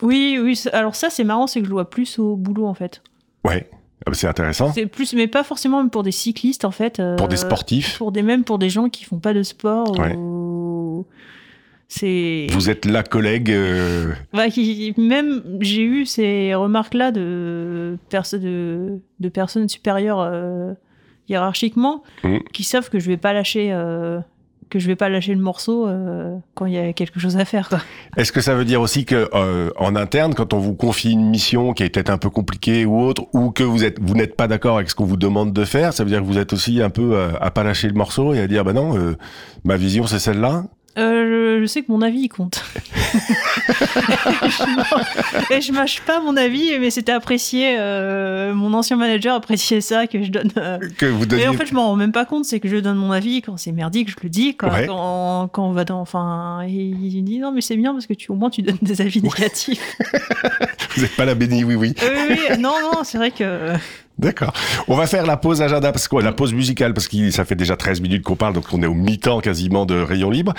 Oui, 0.02 0.38
oui. 0.44 0.62
Alors, 0.74 0.96
ça, 0.96 1.10
c'est 1.10 1.24
marrant, 1.24 1.48
c'est 1.48 1.60
que 1.62 1.66
je 1.66 1.70
le 1.70 1.76
vois 1.76 1.90
plus 1.90 2.20
au 2.20 2.36
boulot, 2.36 2.66
en 2.68 2.74
fait. 2.74 3.02
Ouais. 3.46 3.70
Ah 4.06 4.10
bah, 4.12 4.14
C'est 4.16 4.28
intéressant. 4.28 4.72
C'est 4.74 4.86
plus. 4.86 5.14
Mais 5.14 5.28
pas 5.28 5.44
forcément 5.44 5.78
même 5.78 5.90
pour 5.90 6.04
des 6.04 6.12
cyclistes, 6.12 6.66
en 6.66 6.72
fait. 6.72 7.00
euh, 7.00 7.16
Pour 7.16 7.28
des 7.28 7.38
sportifs. 7.38 7.98
Pour 7.98 8.12
des, 8.12 8.22
même 8.22 8.44
pour 8.44 8.60
des 8.60 8.70
gens 8.70 8.90
qui 8.90 9.06
font 9.06 9.20
pas 9.20 9.34
de 9.34 9.44
sport. 9.44 9.98
Ouais. 10.00 10.16
ou- 10.16 11.06
C'est. 11.88 12.48
Vous 12.52 12.70
êtes 12.72 12.86
la 12.86 13.04
collègue. 13.04 13.52
euh, 13.52 14.12
Ouais, 14.34 14.50
qui- 14.50 14.94
même 14.98 15.44
j'ai 15.62 15.84
eu 15.84 16.06
ces 16.06 16.56
remarques-là 16.56 17.12
de, 17.12 17.98
perso- 18.10 18.40
de, 18.40 19.00
de 19.20 19.30
personnes 19.30 19.70
supérieures 19.70 20.20
euh, 20.22 20.74
hiérarchiquement 21.30 22.02
Mhm. 22.24 22.40
qui 22.52 22.64
savent 22.64 22.90
que 22.90 23.00
je 23.00 23.08
vais 23.08 23.18
pas 23.18 23.32
lâcher 23.34 23.70
euh, 23.72 24.20
que 24.74 24.80
je 24.80 24.88
vais 24.88 24.96
pas 24.96 25.08
lâcher 25.08 25.36
le 25.36 25.40
morceau 25.40 25.88
euh, 25.88 26.36
quand 26.56 26.66
il 26.66 26.74
y 26.74 26.80
a 26.80 26.94
quelque 26.94 27.20
chose 27.20 27.38
à 27.38 27.46
faire. 27.46 27.70
Est-ce 28.18 28.32
que 28.32 28.42
ça 28.42 28.56
veut 28.56 28.66
dire 28.66 28.82
aussi 28.82 29.06
que 29.06 29.30
euh, 29.36 29.70
en 29.78 29.96
interne, 29.96 30.34
quand 30.34 30.52
on 30.54 30.58
vous 30.58 30.74
confie 30.74 31.12
une 31.12 31.30
mission 31.30 31.74
qui 31.74 31.84
est 31.84 31.90
peut-être 31.90 32.10
un 32.10 32.18
peu 32.18 32.32
compliquée 32.32 32.84
ou 32.84 33.00
autre, 33.00 33.26
ou 33.34 33.52
que 33.52 33.62
vous 33.62 33.84
êtes, 33.84 34.00
vous 34.02 34.16
n'êtes 34.16 34.36
pas 34.36 34.48
d'accord 34.48 34.78
avec 34.78 34.90
ce 34.90 34.96
qu'on 34.96 35.06
vous 35.06 35.16
demande 35.16 35.54
de 35.54 35.64
faire, 35.64 35.94
ça 35.94 36.04
veut 36.04 36.10
dire 36.10 36.22
que 36.22 36.26
vous 36.26 36.40
êtes 36.40 36.54
aussi 36.54 36.82
un 36.82 36.90
peu 36.90 37.14
euh, 37.14 37.34
à 37.40 37.52
pas 37.52 37.64
lâcher 37.64 37.88
le 37.88 37.94
morceau 37.94 38.34
et 38.34 38.40
à 38.40 38.48
dire 38.48 38.64
bah 38.64 38.74
non, 38.74 38.98
euh, 38.98 39.16
ma 39.64 39.78
vision 39.78 40.08
c'est 40.08 40.18
celle-là. 40.18 40.64
Euh, 40.98 41.60
je, 41.62 41.66
sais 41.66 41.82
que 41.82 41.92
mon 41.92 42.02
avis 42.04 42.20
il 42.22 42.30
compte. 42.30 42.64
Et 45.52 45.62
je 45.62 45.72
mâche 45.72 46.02
pas 46.02 46.20
mon 46.20 46.38
avis, 46.38 46.78
mais 46.80 46.90
c'était 46.92 47.12
apprécié. 47.12 47.76
euh, 47.80 48.54
mon 48.54 48.74
ancien 48.74 48.96
manager 48.98 49.36
appréciait 49.36 49.82
ça 49.82 50.06
que 50.08 50.24
je 50.24 50.30
donne. 50.32 50.52
euh, 50.58 50.78
Que 50.98 51.06
vous 51.08 51.22
Mais 51.22 51.26
donniez. 51.26 51.48
en 51.48 51.54
fait, 51.54 51.66
je 51.66 51.74
m'en 51.74 51.88
rends 51.90 51.96
même 51.96 52.12
pas 52.12 52.26
compte, 52.26 52.46
c'est 52.46 52.60
que 52.60 52.68
je 52.68 52.78
donne 52.78 52.98
mon 52.98 53.12
avis 53.12 53.42
quand 53.42 53.58
c'est 53.58 53.72
merdique, 53.72 54.10
je 54.10 54.16
le 54.22 54.30
dis. 54.30 54.56
Quand, 54.56 54.72
Ouais. 54.72 54.86
quand, 54.88 55.50
quand 55.52 55.68
on 55.68 55.72
va 55.72 55.84
dans. 55.84 56.00
Enfin, 56.02 56.64
il 56.68 57.24
dit 57.24 57.40
non, 57.40 57.52
mais 57.52 57.62
c'est 57.62 57.76
bien 57.78 57.94
parce 57.94 58.06
que 58.08 58.14
tu, 58.14 58.32
au 58.32 58.36
moins 58.36 58.50
tu 58.50 58.62
donnes 58.62 58.78
des 58.82 59.02
avis 59.02 59.22
négatifs. 59.22 59.82
Vous 60.96 61.02
n'êtes 61.02 61.16
pas 61.16 61.26
la 61.26 61.34
bénie, 61.36 61.64
oui 61.64 61.74
oui. 61.76 61.94
oui, 62.02 62.08
oui, 62.30 62.38
oui. 62.52 62.58
non, 62.60 62.74
non, 62.82 63.04
c'est 63.04 63.18
vrai 63.18 63.32
que. 63.32 63.74
D'accord. 64.20 64.54
On 64.88 64.96
va 64.96 65.08
faire 65.08 65.26
la 65.26 65.38
pause 65.38 65.64
agenda 65.64 65.92
parce 65.92 66.08
que 66.08 66.16
la 66.18 66.32
pause 66.32 66.54
musicale 66.54 66.94
parce 66.94 67.08
que 67.08 67.32
ça 67.32 67.46
fait 67.46 67.56
déjà 67.56 67.76
13 67.76 68.00
minutes 68.00 68.22
qu'on 68.22 68.36
parle 68.36 68.54
donc 68.54 68.66
on 68.72 68.82
est 68.84 68.86
au 68.86 68.94
mi-temps 68.94 69.40
quasiment 69.40 69.88
de 69.88 70.00
Rayon 70.00 70.30
Libre. 70.30 70.54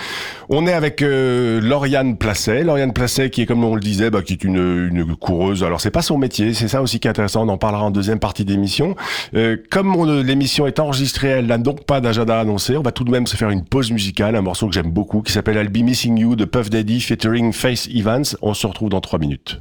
On 0.49 0.67
est 0.67 0.73
avec 0.73 1.03
euh, 1.03 1.61
Lauriane 1.61 2.17
Placet, 2.17 2.65
Lauriane 2.65 2.93
Placet 2.93 3.31
qui 3.31 3.43
est 3.43 3.47
comme 3.47 3.63
on 3.63 3.77
le 3.77 3.81
disait 3.81 4.11
bah, 4.11 4.23
qui 4.23 4.33
est 4.33 4.43
une, 4.43 4.89
une 4.93 5.15
coureuse. 5.17 5.63
Alors 5.63 5.81
c'est 5.81 5.93
pas 5.93 6.03
son 6.03 6.19
métier, 6.19 6.53
c'est 6.53 6.67
ça 6.67 6.83
aussi 6.83 6.99
qui 6.99 7.07
est 7.07 7.11
intéressant, 7.11 7.45
on 7.47 7.49
en 7.49 7.57
parlera 7.57 7.85
en 7.85 7.93
deuxième 7.93 8.19
partie 8.19 8.45
d'émission. 8.45 8.97
Euh, 9.37 9.57
comme 9.71 9.95
on- 9.95 10.05
l'émission 10.05 10.67
est 10.67 10.81
enregistrée, 10.81 11.29
elle 11.29 11.47
n'a 11.47 11.59
donc 11.59 11.85
pas 11.85 12.01
d'agenda 12.01 12.41
annoncé, 12.41 12.77
on 12.77 12.83
va 12.83 12.91
tout 12.93 13.05
de 13.05 13.11
même 13.13 13.29
se 13.29 13.37
faire 13.37 13.51
une 13.51 13.65
pause 13.65 13.93
musicale, 13.93 14.35
un 14.35 14.43
morceau 14.43 14.67
que 14.67 14.75
j'aime 14.75 14.91
beaucoup 14.91 15.23
qui 15.23 15.33
s'appelle 15.33 15.57
I'll 15.57 15.69
Be 15.69 15.85
Missing 15.85 16.19
You 16.19 16.35
de 16.35 16.45
Puff 16.45 16.71
Daddy 16.71 17.01
featuring 17.01 17.53
Faith 17.53 17.89
Evans. 17.95 18.25
On 18.43 18.53
se 18.53 18.67
retrouve 18.67 18.89
dans 18.91 19.01
3 19.01 19.21
minutes. 19.21 19.61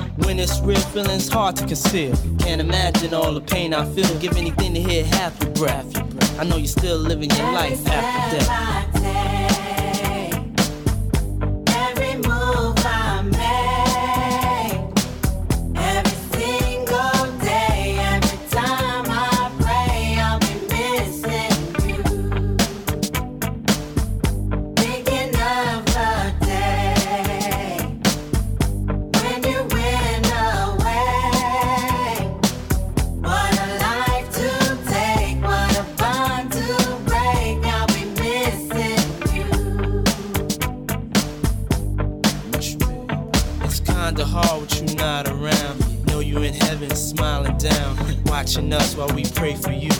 When 0.25 0.39
it's 0.39 0.59
real, 0.61 0.79
feeling's 0.79 1.27
hard 1.27 1.55
to 1.57 1.65
conceal. 1.65 2.15
Can't 2.39 2.61
imagine 2.61 3.13
all 3.13 3.33
the 3.33 3.41
pain 3.41 3.73
I 3.73 3.85
feel. 3.93 4.17
Give 4.19 4.35
anything 4.37 4.73
to 4.73 4.81
hear 4.81 5.03
half 5.05 5.41
your 5.41 5.51
breath. 5.51 6.39
I 6.39 6.43
know 6.43 6.57
you're 6.57 6.67
still 6.67 6.97
living 6.97 7.29
your 7.31 7.51
life 7.51 7.85
after 7.87 8.37
death. 8.37 8.90
kinda 44.15 44.25
hard 44.25 44.59
with 44.59 44.75
you 44.75 44.95
not 44.97 45.25
around. 45.29 46.05
Know 46.07 46.19
you 46.19 46.39
in 46.39 46.53
heaven 46.53 46.93
smiling 46.93 47.57
down, 47.57 47.95
watching 48.25 48.73
us 48.73 48.93
while 48.97 49.07
we 49.15 49.23
pray 49.23 49.55
for 49.55 49.71
you. 49.71 49.91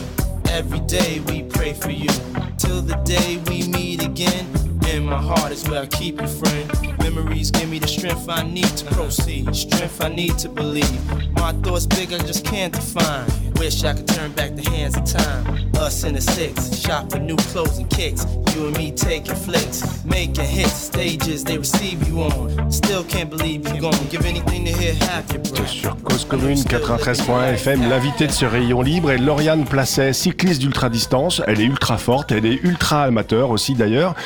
Every 0.50 0.80
day 0.80 1.20
we 1.28 1.44
pray 1.44 1.72
for 1.72 1.90
you, 1.90 2.10
till 2.58 2.82
the 2.82 2.96
day 3.04 3.40
we 3.48 3.68
meet 3.68 4.04
again. 4.04 4.46
In 4.92 5.06
my 5.06 5.16
heart 5.16 5.50
is 5.50 5.66
where 5.66 5.80
I 5.80 5.86
keep 5.86 6.20
you, 6.20 6.26
friend. 6.26 6.98
Memories 6.98 7.50
give 7.50 7.70
me 7.70 7.78
the 7.78 7.88
strength 7.88 8.28
I 8.28 8.42
need 8.42 8.76
to 8.76 8.84
proceed, 8.94 9.56
strength 9.56 10.02
I 10.02 10.08
need 10.08 10.36
to 10.40 10.50
believe. 10.50 11.32
My 11.32 11.52
thoughts 11.62 11.86
big, 11.86 12.12
I 12.12 12.18
just 12.18 12.44
can't 12.44 12.74
define. 12.74 13.51
Wish 13.62 13.84
I 13.84 13.94
could 13.94 14.08
turn 14.08 14.32
back 14.32 14.56
the 14.56 14.68
hands 14.70 14.96
of 14.96 15.04
time. 15.04 15.70
Us 15.76 16.02
in 16.02 16.14
the 16.14 16.20
six, 16.20 16.80
shop 16.80 17.12
for 17.12 17.20
new 17.20 17.36
clothes 17.52 17.78
and 17.78 17.88
kicks. 17.88 18.26
You 18.56 18.66
and 18.66 18.76
me 18.76 18.90
taking 18.90 19.36
flicks, 19.36 20.04
making 20.04 20.46
hits, 20.46 20.72
stages 20.72 21.44
they 21.44 21.58
receive 21.58 22.02
you 22.08 22.22
on. 22.22 22.72
Still 22.72 23.04
can't 23.04 23.30
believe 23.30 23.64
you 23.72 23.80
gone. 23.80 23.94
Give 24.10 24.26
anything 24.26 24.64
to 24.64 24.72
hear 24.72 24.94
half 25.06 25.32
your 25.32 25.42
breath. 25.44 25.68
Sur 25.68 25.96
Cause 26.02 26.24
Commune 26.24 26.56
93.fm, 26.56 27.88
l'invité 27.88 28.26
de 28.26 28.32
ce 28.32 28.46
rayon 28.46 28.82
libre 28.82 29.12
est 29.12 29.18
Lauriane 29.18 29.64
Placet, 29.64 30.12
cycliste 30.12 30.60
d'ultra-distance. 30.60 31.40
Elle 31.46 31.60
est 31.60 31.66
ultra 31.66 31.98
forte, 31.98 32.32
elle 32.32 32.46
est 32.46 32.58
ultra 32.64 33.04
amateur 33.04 33.50
aussi 33.50 33.74
d'ailleurs. 33.74 34.16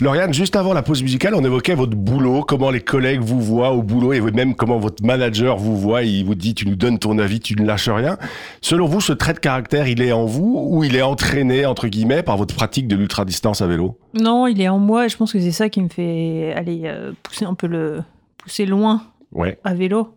Lauriane, 0.00 0.34
juste 0.34 0.56
avant 0.56 0.72
la 0.72 0.82
pause 0.82 1.02
musicale, 1.02 1.34
on 1.34 1.44
évoquait 1.44 1.74
votre 1.74 1.96
boulot, 1.96 2.42
comment 2.42 2.70
les 2.70 2.80
collègues 2.80 3.20
vous 3.20 3.40
voient 3.40 3.70
au 3.72 3.82
boulot 3.82 4.12
et 4.12 4.20
même 4.20 4.54
comment 4.54 4.78
votre 4.78 5.04
manager 5.04 5.56
vous 5.58 5.76
voit. 5.78 6.02
Il 6.02 6.24
vous 6.24 6.34
dit, 6.34 6.54
tu 6.54 6.66
nous 6.66 6.74
donnes 6.74 6.98
ton 6.98 7.18
avis, 7.18 7.38
tu 7.40 7.54
ne 7.54 7.64
lâches 7.64 7.88
rien. 7.88 8.18
Selon 8.62 8.86
vous, 8.86 9.00
ce 9.00 9.12
trait 9.12 9.32
de 9.34 9.38
caractère, 9.38 9.86
il 9.86 10.02
est 10.02 10.10
en 10.12 10.24
vous 10.26 10.66
ou 10.70 10.82
il 10.82 10.96
est 10.96 11.02
entraîné, 11.02 11.66
entre 11.66 11.86
guillemets, 11.88 12.22
par 12.22 12.36
votre 12.36 12.54
pratique 12.54 12.88
de 12.88 12.96
l'ultra-distance 12.96 13.62
à 13.62 13.66
vélo? 13.68 13.98
Non, 14.18 14.46
il 14.48 14.60
est 14.60 14.68
en 14.68 14.78
moi 14.78 15.06
et 15.06 15.08
je 15.08 15.16
pense 15.16 15.32
que 15.32 15.40
c'est 15.40 15.52
ça 15.52 15.68
qui 15.68 15.80
me 15.80 15.88
fait 15.88 16.52
aller 16.56 16.82
euh, 16.84 17.12
pousser 17.22 17.44
un 17.44 17.54
peu 17.54 17.66
le. 17.68 18.02
pousser 18.38 18.66
loin 18.66 19.02
Ouais. 19.32 19.58
à 19.64 19.74
vélo. 19.74 20.14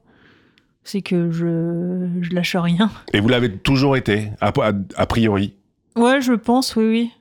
C'est 0.83 1.01
que 1.01 1.31
je, 1.31 2.07
je 2.21 2.33
lâche 2.33 2.55
rien. 2.55 2.91
Et 3.13 3.19
vous 3.19 3.27
l'avez 3.27 3.51
toujours 3.51 3.95
été, 3.97 4.29
a, 4.41 4.49
a- 4.49 4.71
a 4.97 5.05
priori? 5.05 5.53
Ouais, 5.95 6.21
je 6.21 6.33
pense, 6.33 6.75
oui, 6.75 6.85
oui. 6.89 7.11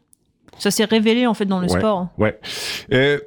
Ça 0.59 0.71
s'est 0.71 0.85
révélé 0.85 1.27
en 1.27 1.35
fait 1.35 1.45
dans 1.47 1.61
le 1.61 1.71
Ouais. 1.71 1.79
sport. 1.79 2.09
Ouais. 2.19 2.39
Euh, 2.93 3.19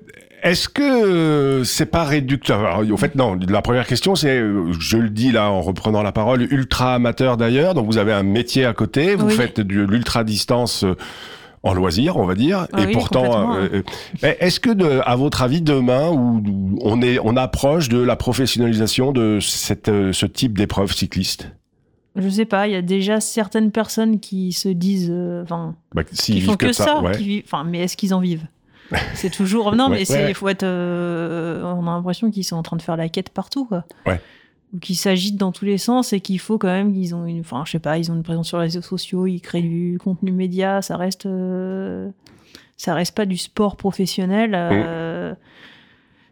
Est-ce 0.44 0.70
que 0.70 1.64
c'est 1.66 1.88
pas 1.88 2.04
réducteur? 2.04 2.60
Alors, 2.64 2.84
En 2.94 2.98
fait, 2.98 3.16
non. 3.16 3.38
La 3.50 3.62
première 3.64 3.88
question, 3.88 4.16
c'est, 4.16 4.38
euh, 4.38 4.72
je 4.80 4.98
le 4.98 5.10
dis 5.10 5.32
là 5.32 5.50
en 5.50 5.62
reprenant 5.62 6.04
la 6.04 6.12
parole, 6.12 6.44
ultra 6.52 6.94
amateur 6.94 7.38
d'ailleurs. 7.38 7.74
Donc, 7.74 7.88
vous 7.88 7.98
avez 7.98 8.14
un 8.14 8.22
métier 8.24 8.64
à 8.64 8.74
côté. 8.74 9.16
Vous 9.16 9.26
Oui. 9.28 9.34
faites 9.34 9.60
de 9.60 9.82
l'ultra 9.82 10.24
distance 10.24 10.84
euh, 10.84 10.96
en 11.64 11.74
loisir, 11.74 12.18
on 12.18 12.26
va 12.26 12.36
dire. 12.36 12.68
Ah 12.72 12.82
et 12.84 12.86
oui, 12.86 12.94
pourtant, 12.94 13.56
euh, 13.56 13.82
euh, 14.24 14.34
est-ce 14.40 14.60
que, 14.60 14.70
de, 14.70 15.02
à 15.06 15.16
votre 15.16 15.42
avis, 15.42 15.62
demain, 15.64 16.10
où 16.12 16.78
on 16.84 17.02
est, 17.02 17.18
on 17.24 17.36
approche 17.36 17.90
de 17.90 17.98
la 18.00 18.16
professionnalisation 18.16 19.12
de 19.12 19.40
cette, 19.42 19.88
ce 20.12 20.26
type 20.28 20.56
d'épreuve 20.56 20.94
cycliste? 20.94 21.50
Je 22.18 22.30
sais 22.30 22.46
pas, 22.46 22.68
il 22.68 22.74
y 22.74 22.76
a 22.76 22.82
déjà 22.82 23.20
certaines 23.20 23.72
personnes 23.72 24.20
qui 24.20 24.52
se 24.52 24.70
disent. 24.70 25.10
euh, 25.12 25.44
Enfin, 25.44 25.76
bah, 25.94 26.04
s'ils 26.12 26.36
qui 26.36 26.42
font 26.42 26.56
que, 26.56 26.72
ça. 26.72 27.02
ouais. 27.02 27.12
qui 27.18 27.24
vivent- 27.24 27.44
Enfin, 27.46 27.64
mais 27.64 27.80
est-ce 27.80 27.96
qu'ils 27.98 28.14
en 28.14 28.20
vivent? 28.20 28.46
C'est 29.14 29.30
toujours. 29.30 29.76
Non, 29.76 29.90
Ouais, 29.90 30.04
mais 30.10 30.12
ouais. 30.12 30.34
faut 30.34 30.48
être. 30.50 30.64
euh, 30.64 31.62
on 31.64 31.86
a 31.88 31.92
l'impression 31.92 32.32
qu'ils 32.32 32.44
sont 32.46 32.56
en 32.56 32.64
train 32.64 32.78
de 32.78 32.82
faire 32.82 32.98
la 32.98 33.10
quête 33.10 33.30
partout, 33.30 33.66
quoi. 33.66 33.84
Ouais. 34.06 34.20
Ou 34.74 34.80
qu'ils 34.80 34.96
s'agitent 34.98 35.38
dans 35.38 35.52
tous 35.52 35.66
les 35.66 35.78
sens 35.78 36.12
et 36.14 36.20
qu'il 36.22 36.40
faut 36.40 36.58
quand 36.58 36.68
même 36.68 36.94
qu'ils 36.94 37.14
ont 37.16 37.26
une. 37.26 37.42
Enfin, 37.42 37.64
je 37.66 37.72
sais 37.72 37.80
pas, 37.80 37.98
ils 37.98 38.12
ont 38.12 38.16
une 38.16 38.24
présence 38.24 38.48
sur 38.48 38.58
les 38.58 38.64
réseaux 38.66 38.82
sociaux, 38.82 39.26
ils 39.28 39.40
créent 39.42 39.62
du 39.62 40.00
contenu 40.04 40.32
média, 40.32 40.82
ça 40.82 40.98
reste. 40.98 41.26
euh, 41.26 42.10
Ça 42.78 42.94
reste 42.94 43.16
pas 43.16 43.26
du 43.26 43.38
sport 43.38 43.76
professionnel. 43.76 44.52
euh, 44.56 45.34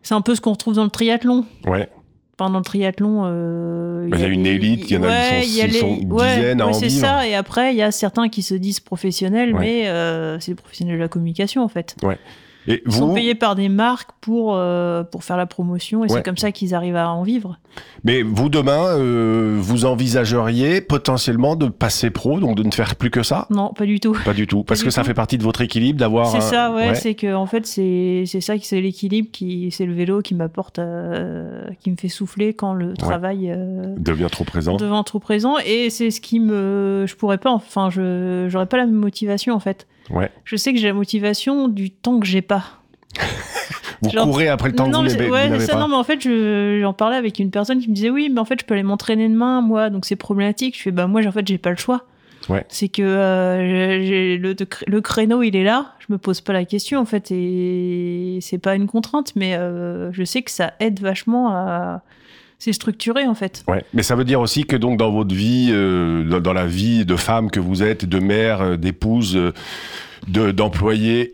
C'est 0.03 0.13
un 0.13 0.21
peu 0.21 0.35
ce 0.35 0.41
qu'on 0.41 0.51
retrouve 0.51 0.75
dans 0.75 0.83
le 0.83 0.89
triathlon. 0.91 1.45
Ouais. 1.65 1.89
Dans 2.37 2.49
le 2.49 2.61
triathlon. 2.63 3.23
euh, 3.25 4.07
Bah, 4.09 4.17
il 4.17 4.21
y 4.21 4.25
a 4.25 4.27
une 4.27 4.45
élite, 4.45 4.89
il 4.89 4.93
y 4.95 4.97
en 4.97 5.03
a 5.03 5.07
ouais, 5.07 5.41
qui 5.43 5.59
sont- 5.61 5.67
les- 5.67 5.71
sont 5.79 5.97
une 6.01 6.11
ouais, 6.13 6.51
à 6.51 6.55
ouais, 6.55 6.61
en 6.63 6.73
c'est 6.73 6.89
ça. 6.89 7.25
Et 7.27 7.33
après, 7.33 7.73
il 7.73 7.77
y 7.77 7.81
a 7.81 7.91
certains 7.91 8.27
qui 8.29 8.41
se 8.43 8.53
disent 8.55 8.79
professionnels, 8.81 9.53
Ouais. 9.53 9.59
mais 9.59 9.87
euh, 9.87 10.37
c'est 10.41 10.51
des 10.51 10.55
professionnels 10.55 10.97
de 10.97 11.01
la 11.01 11.07
communication, 11.07 11.63
en 11.63 11.69
fait. 11.69 11.95
Et 12.67 12.81
Ils 12.85 12.91
sont 12.91 13.07
vous, 13.09 13.13
payés 13.13 13.35
par 13.35 13.55
des 13.55 13.69
marques 13.69 14.09
pour, 14.21 14.55
euh, 14.55 15.03
pour 15.03 15.23
faire 15.23 15.37
la 15.37 15.45
promotion, 15.45 15.99
et 16.03 16.07
Ouais. 16.07 16.09
c'est 16.17 16.23
comme 16.23 16.37
ça 16.37 16.51
qu'ils 16.51 16.73
arrivent 16.73 16.95
à 16.95 17.09
en 17.11 17.23
vivre. 17.23 17.59
Mais 18.03 18.21
vous, 18.23 18.49
demain, 18.49 18.87
euh, 18.97 19.57
vous 19.59 19.85
envisageriez 19.85 20.81
potentiellement 20.81 21.55
de 21.55 21.67
passer 21.67 22.09
pro, 22.09 22.39
donc 22.39 22.55
de 22.57 22.63
ne 22.63 22.71
faire 22.71 22.95
plus 22.95 23.09
que 23.11 23.21
ça? 23.23 23.47
Non, 23.49 23.73
pas 23.73 23.85
du 23.85 23.99
tout. 23.99 24.17
Pas 24.25 24.33
du 24.33 24.47
tout. 24.47 24.63
Parce 24.63 24.79
du 24.79 24.85
que 24.85 24.89
ça 24.91 25.03
fait 25.03 25.13
partie 25.13 25.37
de 25.37 25.43
votre 25.43 25.61
équilibre 25.61 25.99
d'avoir. 25.99 26.27
C'est 26.27 26.37
un- 26.37 26.41
ça, 26.41 26.73
ouais, 26.73 26.95
c'est 26.95 27.13
que 27.15 27.33
en 27.35 27.45
fait, 27.45 27.65
c'est 27.67 28.25
ça 28.25 28.57
qui 28.57 28.65
c'est 28.65 28.81
l'équilibre, 28.81 29.29
qui 29.31 29.69
c'est 29.71 29.85
le 29.85 29.93
vélo 29.93 30.21
qui 30.21 30.33
m'apporte, 30.35 30.79
euh, 30.79 31.65
qui 31.81 31.91
me 31.91 31.97
fait 31.97 32.07
souffler 32.09 32.53
quand 32.53 32.73
le 32.73 32.93
travail 32.95 33.55
devient 33.97 34.27
trop 34.31 34.43
présent. 34.43 34.77
devant 34.77 35.03
trop 35.03 35.19
présent, 35.19 35.55
et 35.65 35.89
c'est 35.89 36.09
ce 36.11 36.21
qui 36.21 36.39
me, 36.39 37.05
je 37.07 37.15
pourrais 37.15 37.37
pas, 37.37 37.51
enfin, 37.51 37.89
je 37.89 38.47
j'aurais 38.49 38.65
pas 38.65 38.77
la 38.77 38.85
même 38.85 38.95
motivation 38.95 39.53
en 39.53 39.59
fait. 39.59 39.87
Ouais. 40.09 40.29
Je 40.43 40.55
sais 40.55 40.73
que 40.73 40.79
j'ai 40.79 40.87
la 40.87 40.93
motivation 40.93 41.67
du 41.67 41.89
temps 41.91 42.19
que 42.19 42.25
j'ai 42.25 42.41
pas. 42.41 42.63
Vous 44.01 44.09
Genre- 44.11 44.25
courez 44.25 44.49
après 44.49 44.69
le 44.69 44.75
temps 44.75 44.87
non, 44.87 45.03
que 45.03 45.13
mais 45.17 45.27
vous 45.27 45.33
ouais, 45.33 45.59
ça, 45.61 45.73
pas. 45.73 45.79
non, 45.79 45.87
mais 45.87 45.95
en 45.95 46.03
fait, 46.03 46.21
je- 46.21 46.79
j'en 46.81 46.93
parlais 46.93 47.15
avec 47.15 47.39
une 47.39 47.49
personne 47.49 47.79
qui 47.79 47.89
me 47.89 47.95
disait 47.95 48.09
oui, 48.09 48.29
mais 48.31 48.39
en 48.39 48.45
fait, 48.45 48.59
je 48.59 48.65
peux 48.65 48.73
aller 48.73 48.83
m'entraîner 48.83 49.27
demain, 49.29 49.61
moi, 49.61 49.89
donc 49.89 50.05
c'est 50.05 50.17
problématique. 50.17 50.77
Je 50.77 50.81
fais 50.83 50.91
bah 50.91 51.07
moi, 51.07 51.25
en 51.25 51.31
fait, 51.31 51.47
j'ai 51.47 51.57
pas 51.57 51.71
le 51.71 51.77
choix. 51.77 52.03
Ouais. 52.49 52.65
C'est 52.69 52.89
que 52.89 53.01
euh, 53.01 54.37
le 54.37 54.99
créneau, 55.01 55.41
il 55.41 55.55
est 55.55 55.63
là. 55.63 55.93
Je 55.99 56.07
me 56.13 56.17
pose 56.19 56.41
pas 56.41 56.53
la 56.53 56.65
question, 56.65 56.99
en 56.99 57.05
fait, 57.05 57.31
et 57.31 58.37
c'est 58.41 58.59
pas 58.59 58.75
une 58.75 58.85
contrainte, 58.87 59.31
mais 59.35 59.55
euh, 59.55 60.11
je 60.11 60.23
sais 60.23 60.41
que 60.43 60.51
ça 60.51 60.73
aide 60.79 60.99
vachement 60.99 61.49
à. 61.49 62.01
C'est 62.59 62.73
structuré, 62.73 63.27
en 63.27 63.35
fait. 63.35 63.63
Ouais. 63.67 63.83
Mais 63.93 64.03
ça 64.03 64.15
veut 64.15 64.23
dire 64.23 64.39
aussi 64.39 64.63
que 64.65 64.75
donc 64.75 64.97
dans 64.97 65.11
votre 65.11 65.35
vie, 65.35 65.69
euh, 65.71 66.23
dans, 66.23 66.39
dans 66.39 66.53
la 66.53 66.65
vie 66.65 67.05
de 67.05 67.15
femme 67.15 67.51
que 67.51 67.59
vous 67.59 67.83
êtes, 67.83 68.05
de 68.05 68.19
mère, 68.19 68.61
euh, 68.61 68.77
d'épouse, 68.77 69.35
euh, 69.35 69.53
de 70.27 70.55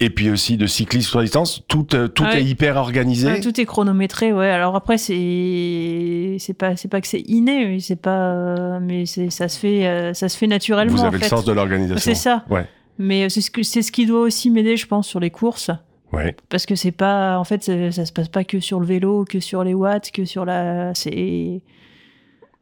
et 0.03 0.09
puis 0.09 0.29
aussi 0.29 0.57
de 0.57 0.65
cycliste 0.67 1.09
sur 1.09 1.21
distance, 1.21 1.63
tout 1.69 1.87
euh, 1.93 2.09
tout 2.09 2.25
est 2.25 2.43
hyper 2.43 2.75
organisé. 2.75 3.27
Ouais, 3.27 3.39
tout 3.39 3.61
est 3.61 3.65
chronométré, 3.65 4.33
ouais. 4.33 4.49
Alors 4.49 4.75
après, 4.75 4.97
c'est 4.97 6.35
c'est 6.39 6.53
pas 6.53 6.75
c'est 6.75 6.89
pas 6.89 6.99
que 6.99 7.07
c'est 7.07 7.21
inné, 7.21 7.67
mais 7.67 7.79
c'est 7.79 7.95
pas 7.95 8.79
mais 8.81 9.05
ça 9.05 9.47
se 9.47 9.57
fait 9.57 10.13
ça 10.13 10.27
se 10.27 10.37
fait 10.37 10.47
naturellement. 10.47 10.91
vous 10.91 11.01
en 11.01 11.05
avez 11.05 11.19
le 11.19 11.23
sens 11.23 11.45
de 11.45 11.53
l'organisation. 11.53 12.01
C'est 12.01 12.15
ça. 12.15 12.43
Ouais. 12.49 12.65
Mais 12.97 13.29
c'est 13.29 13.41
ce 13.41 13.49
que 13.49 13.63
c'est 13.63 13.81
ce 13.81 13.91
qui 13.93 14.05
doit 14.05 14.21
aussi 14.21 14.49
m'aider, 14.49 14.75
je 14.75 14.87
pense, 14.87 15.07
sur 15.07 15.21
les 15.21 15.29
courses, 15.29 15.71
Ouais. 16.13 16.35
parce 16.49 16.65
que 16.65 16.75
c'est 16.75 16.91
pas 16.91 17.37
en 17.39 17.43
fait 17.43 17.63
c'est- 17.63 17.91
ça 17.91 18.05
se 18.05 18.11
passe 18.11 18.27
pas 18.27 18.43
que 18.43 18.59
sur 18.59 18.79
le 18.79 18.85
vélo, 18.85 19.23
que 19.23 19.39
sur 19.39 19.63
les 19.63 19.73
watts, 19.73 20.11
que 20.11 20.25
sur 20.25 20.43
la 20.45 20.93
c'est 20.93 21.61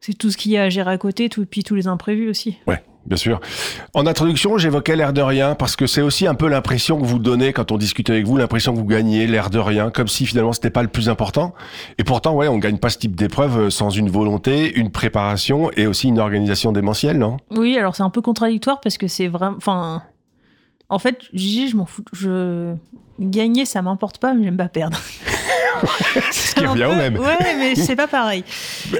c'est 0.00 0.14
tout 0.16 0.30
ce 0.30 0.36
qu'il 0.36 0.52
y 0.52 0.56
a 0.56 0.62
à 0.64 0.68
gérer 0.70 0.90
à 0.92 0.98
côté, 0.98 1.28
tout 1.28 1.44
puis 1.44 1.62
tous 1.62 1.74
les 1.74 1.86
imprévus 1.86 2.30
aussi. 2.30 2.56
Ouais, 2.66 2.82
bien 3.04 3.18
sûr. 3.18 3.38
En 3.92 4.06
introduction, 4.06 4.56
j'évoquais 4.56 4.96
l'air 4.96 5.12
de 5.12 5.20
rien 5.20 5.54
parce 5.54 5.76
que 5.76 5.86
c'est 5.86 6.00
aussi 6.00 6.26
un 6.26 6.34
peu 6.34 6.48
l'impression 6.48 6.98
que 6.98 7.04
vous 7.04 7.18
donnez 7.18 7.52
quand 7.52 7.70
on 7.70 7.76
discute 7.76 8.08
avec 8.08 8.24
vous, 8.26 8.38
l'impression 8.38 8.72
que 8.72 8.78
vous 8.78 8.86
gagnez 8.86 9.26
l'air 9.26 9.50
de 9.50 9.58
rien, 9.58 9.90
comme 9.90 10.08
si 10.08 10.24
finalement 10.24 10.54
c'était 10.54 10.70
pas 10.70 10.80
le 10.82 10.88
plus 10.88 11.10
important. 11.10 11.52
Et 11.98 12.04
pourtant, 12.04 12.34
ouais, 12.34 12.48
on 12.48 12.56
gagne 12.56 12.78
pas 12.78 12.88
ce 12.88 12.96
type 12.96 13.14
d'épreuve 13.14 13.58
euh, 13.58 13.70
sans 13.70 13.90
une 13.90 14.08
volonté, 14.08 14.72
une 14.78 14.90
préparation 14.90 15.70
et 15.76 15.86
aussi 15.86 16.08
une 16.08 16.18
organisation 16.18 16.72
démentielle, 16.72 17.18
non? 17.18 17.36
Oui, 17.50 17.76
alors 17.76 17.94
c'est 17.94 18.02
un 18.02 18.10
peu 18.10 18.22
contradictoire 18.22 18.80
parce 18.80 18.96
que 18.96 19.06
c'est 19.06 19.28
vraiment. 19.28 19.56
Enfin. 19.58 20.02
En 20.90 20.98
fait, 20.98 21.18
Gigi, 21.32 21.68
je 21.68 21.76
m'en 21.76 21.86
fous. 21.86 22.04
Je. 22.12 22.74
Gagner, 23.18 23.64
ça 23.66 23.82
m'importe 23.82 24.18
pas, 24.18 24.32
mais 24.34 24.44
j'aime 24.44 24.56
pas 24.56 24.68
perdre. 24.68 24.98
Ce 26.32 26.54
qui 26.54 26.66
revient 26.66 26.84
au 26.84 26.94
même. 26.94 27.18
Ouais, 27.18 27.54
mais 27.56 27.74
c'est 27.74 27.96
pas 27.96 28.06
pareil. 28.08 28.44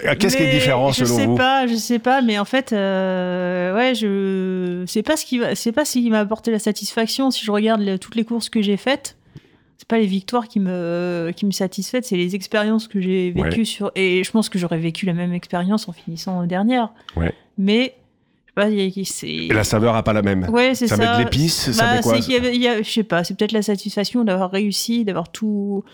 Euh, 0.05 0.15
Qu'est-ce 0.19 0.37
qui 0.37 0.43
est 0.43 0.53
différent 0.53 0.93
je 0.93 1.05
selon 1.05 1.17
sais 1.17 1.27
vous 1.27 1.35
pas, 1.35 1.67
je 1.67 1.75
sais 1.75 1.99
pas, 1.99 2.23
mais 2.23 2.39
en 2.39 2.45
fait, 2.45 2.73
euh, 2.73 3.75
ouais, 3.75 3.95
je 3.95 4.85
c'est 4.87 5.03
pas 5.03 5.17
ce 5.17 5.25
qui 5.27 5.39
va, 5.39 5.55
c'est 5.55 5.73
pas 5.73 5.85
ce 5.85 5.93
qui 5.95 6.09
m'a 6.11 6.21
apporté 6.21 6.51
la 6.51 6.59
satisfaction. 6.59 7.31
Si 7.31 7.45
je 7.45 7.51
regarde 7.51 7.81
le- 7.83 7.99
toutes 7.99 8.15
les 8.15 8.25
courses 8.25 8.49
que 8.49 8.63
j'ai 8.63 8.77
faites, 8.77 9.17
c'est 9.79 9.89
pas 9.89 9.99
les 9.99 10.07
victoires 10.07 10.49
qui 10.49 10.61
me 10.61 11.33
qui 11.37 11.45
me 11.47 11.51
satisfait, 11.51 12.01
c'est 12.03 12.17
les 12.17 12.35
expériences 12.35 12.89
que 12.89 13.01
j'ai 13.01 13.31
vécues 13.31 13.61
Ouais. 13.61 13.65
sur. 13.65 13.91
Et 13.95 14.23
je 14.25 14.31
pense 14.31 14.49
que 14.49 14.59
j'aurais 14.59 14.79
vécu 14.79 15.07
la 15.07 15.13
même 15.15 15.33
expérience 15.33 15.89
en 15.89 15.93
finissant 15.93 16.45
dernière. 16.45 16.91
Ouais. 17.17 17.33
Mais 17.59 17.95
sais 17.95 18.00
pas, 18.55 18.69
y 18.69 19.51
a- 19.51 19.55
la 19.55 19.65
saveur 19.65 19.95
a 19.97 20.03
pas 20.03 20.13
la 20.13 20.23
même. 20.23 20.49
Ouais, 20.51 20.75
c'est 20.75 20.87
ça. 20.89 20.97
Ça 20.97 21.03
met 21.13 21.19
de 21.19 21.25
l'épice, 21.25 21.71
ça 21.73 21.83
Bah, 21.85 21.95
met 21.97 22.01
quoi 22.03 22.17
Je 22.21 22.83
sais 22.91 23.05
pas, 23.05 23.25
c'est 23.25 23.35
peut-être 23.37 23.53
la 23.53 23.63
satisfaction 23.63 24.25
d'avoir 24.25 24.51
réussi, 24.51 25.05
d'avoir 25.05 25.31
tout. 25.31 25.85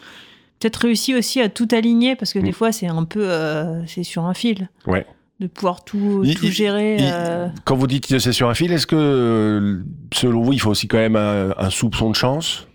Peut-être 0.58 0.76
réussi 0.76 1.14
aussi 1.14 1.40
à 1.40 1.48
tout 1.50 1.68
aligner, 1.72 2.16
parce 2.16 2.32
que 2.32 2.38
des 2.38 2.50
Mm. 2.50 2.54
fois, 2.54 2.72
c'est 2.72 2.86
un 2.86 3.04
peu. 3.04 3.28
euh, 3.28 3.84
c'est 3.86 4.02
sur 4.04 4.24
un 4.24 4.34
fil. 4.34 4.68
Ouais. 4.86 5.06
De 5.38 5.48
pouvoir 5.48 5.84
tout, 5.84 6.22
Il- 6.24 6.34
tout 6.34 6.46
il- 6.46 6.52
gérer. 6.52 6.96
il- 6.98 7.10
euh, 7.12 7.48
Quand 7.66 7.76
vous 7.76 7.86
dites 7.86 8.06
que 8.06 8.18
c'est 8.18 8.32
sur 8.32 8.48
un 8.48 8.54
fil, 8.54 8.72
est-ce 8.72 8.86
que 8.86 9.82
selon 10.14 10.40
vous, 10.40 10.54
il 10.54 10.60
faut 10.60 10.70
aussi 10.70 10.88
quand 10.88 10.96
même 10.96 11.16
un, 11.16 11.54
un 11.58 11.68
soupçon 11.70 12.08
de 12.10 12.16
chance? 12.16 12.66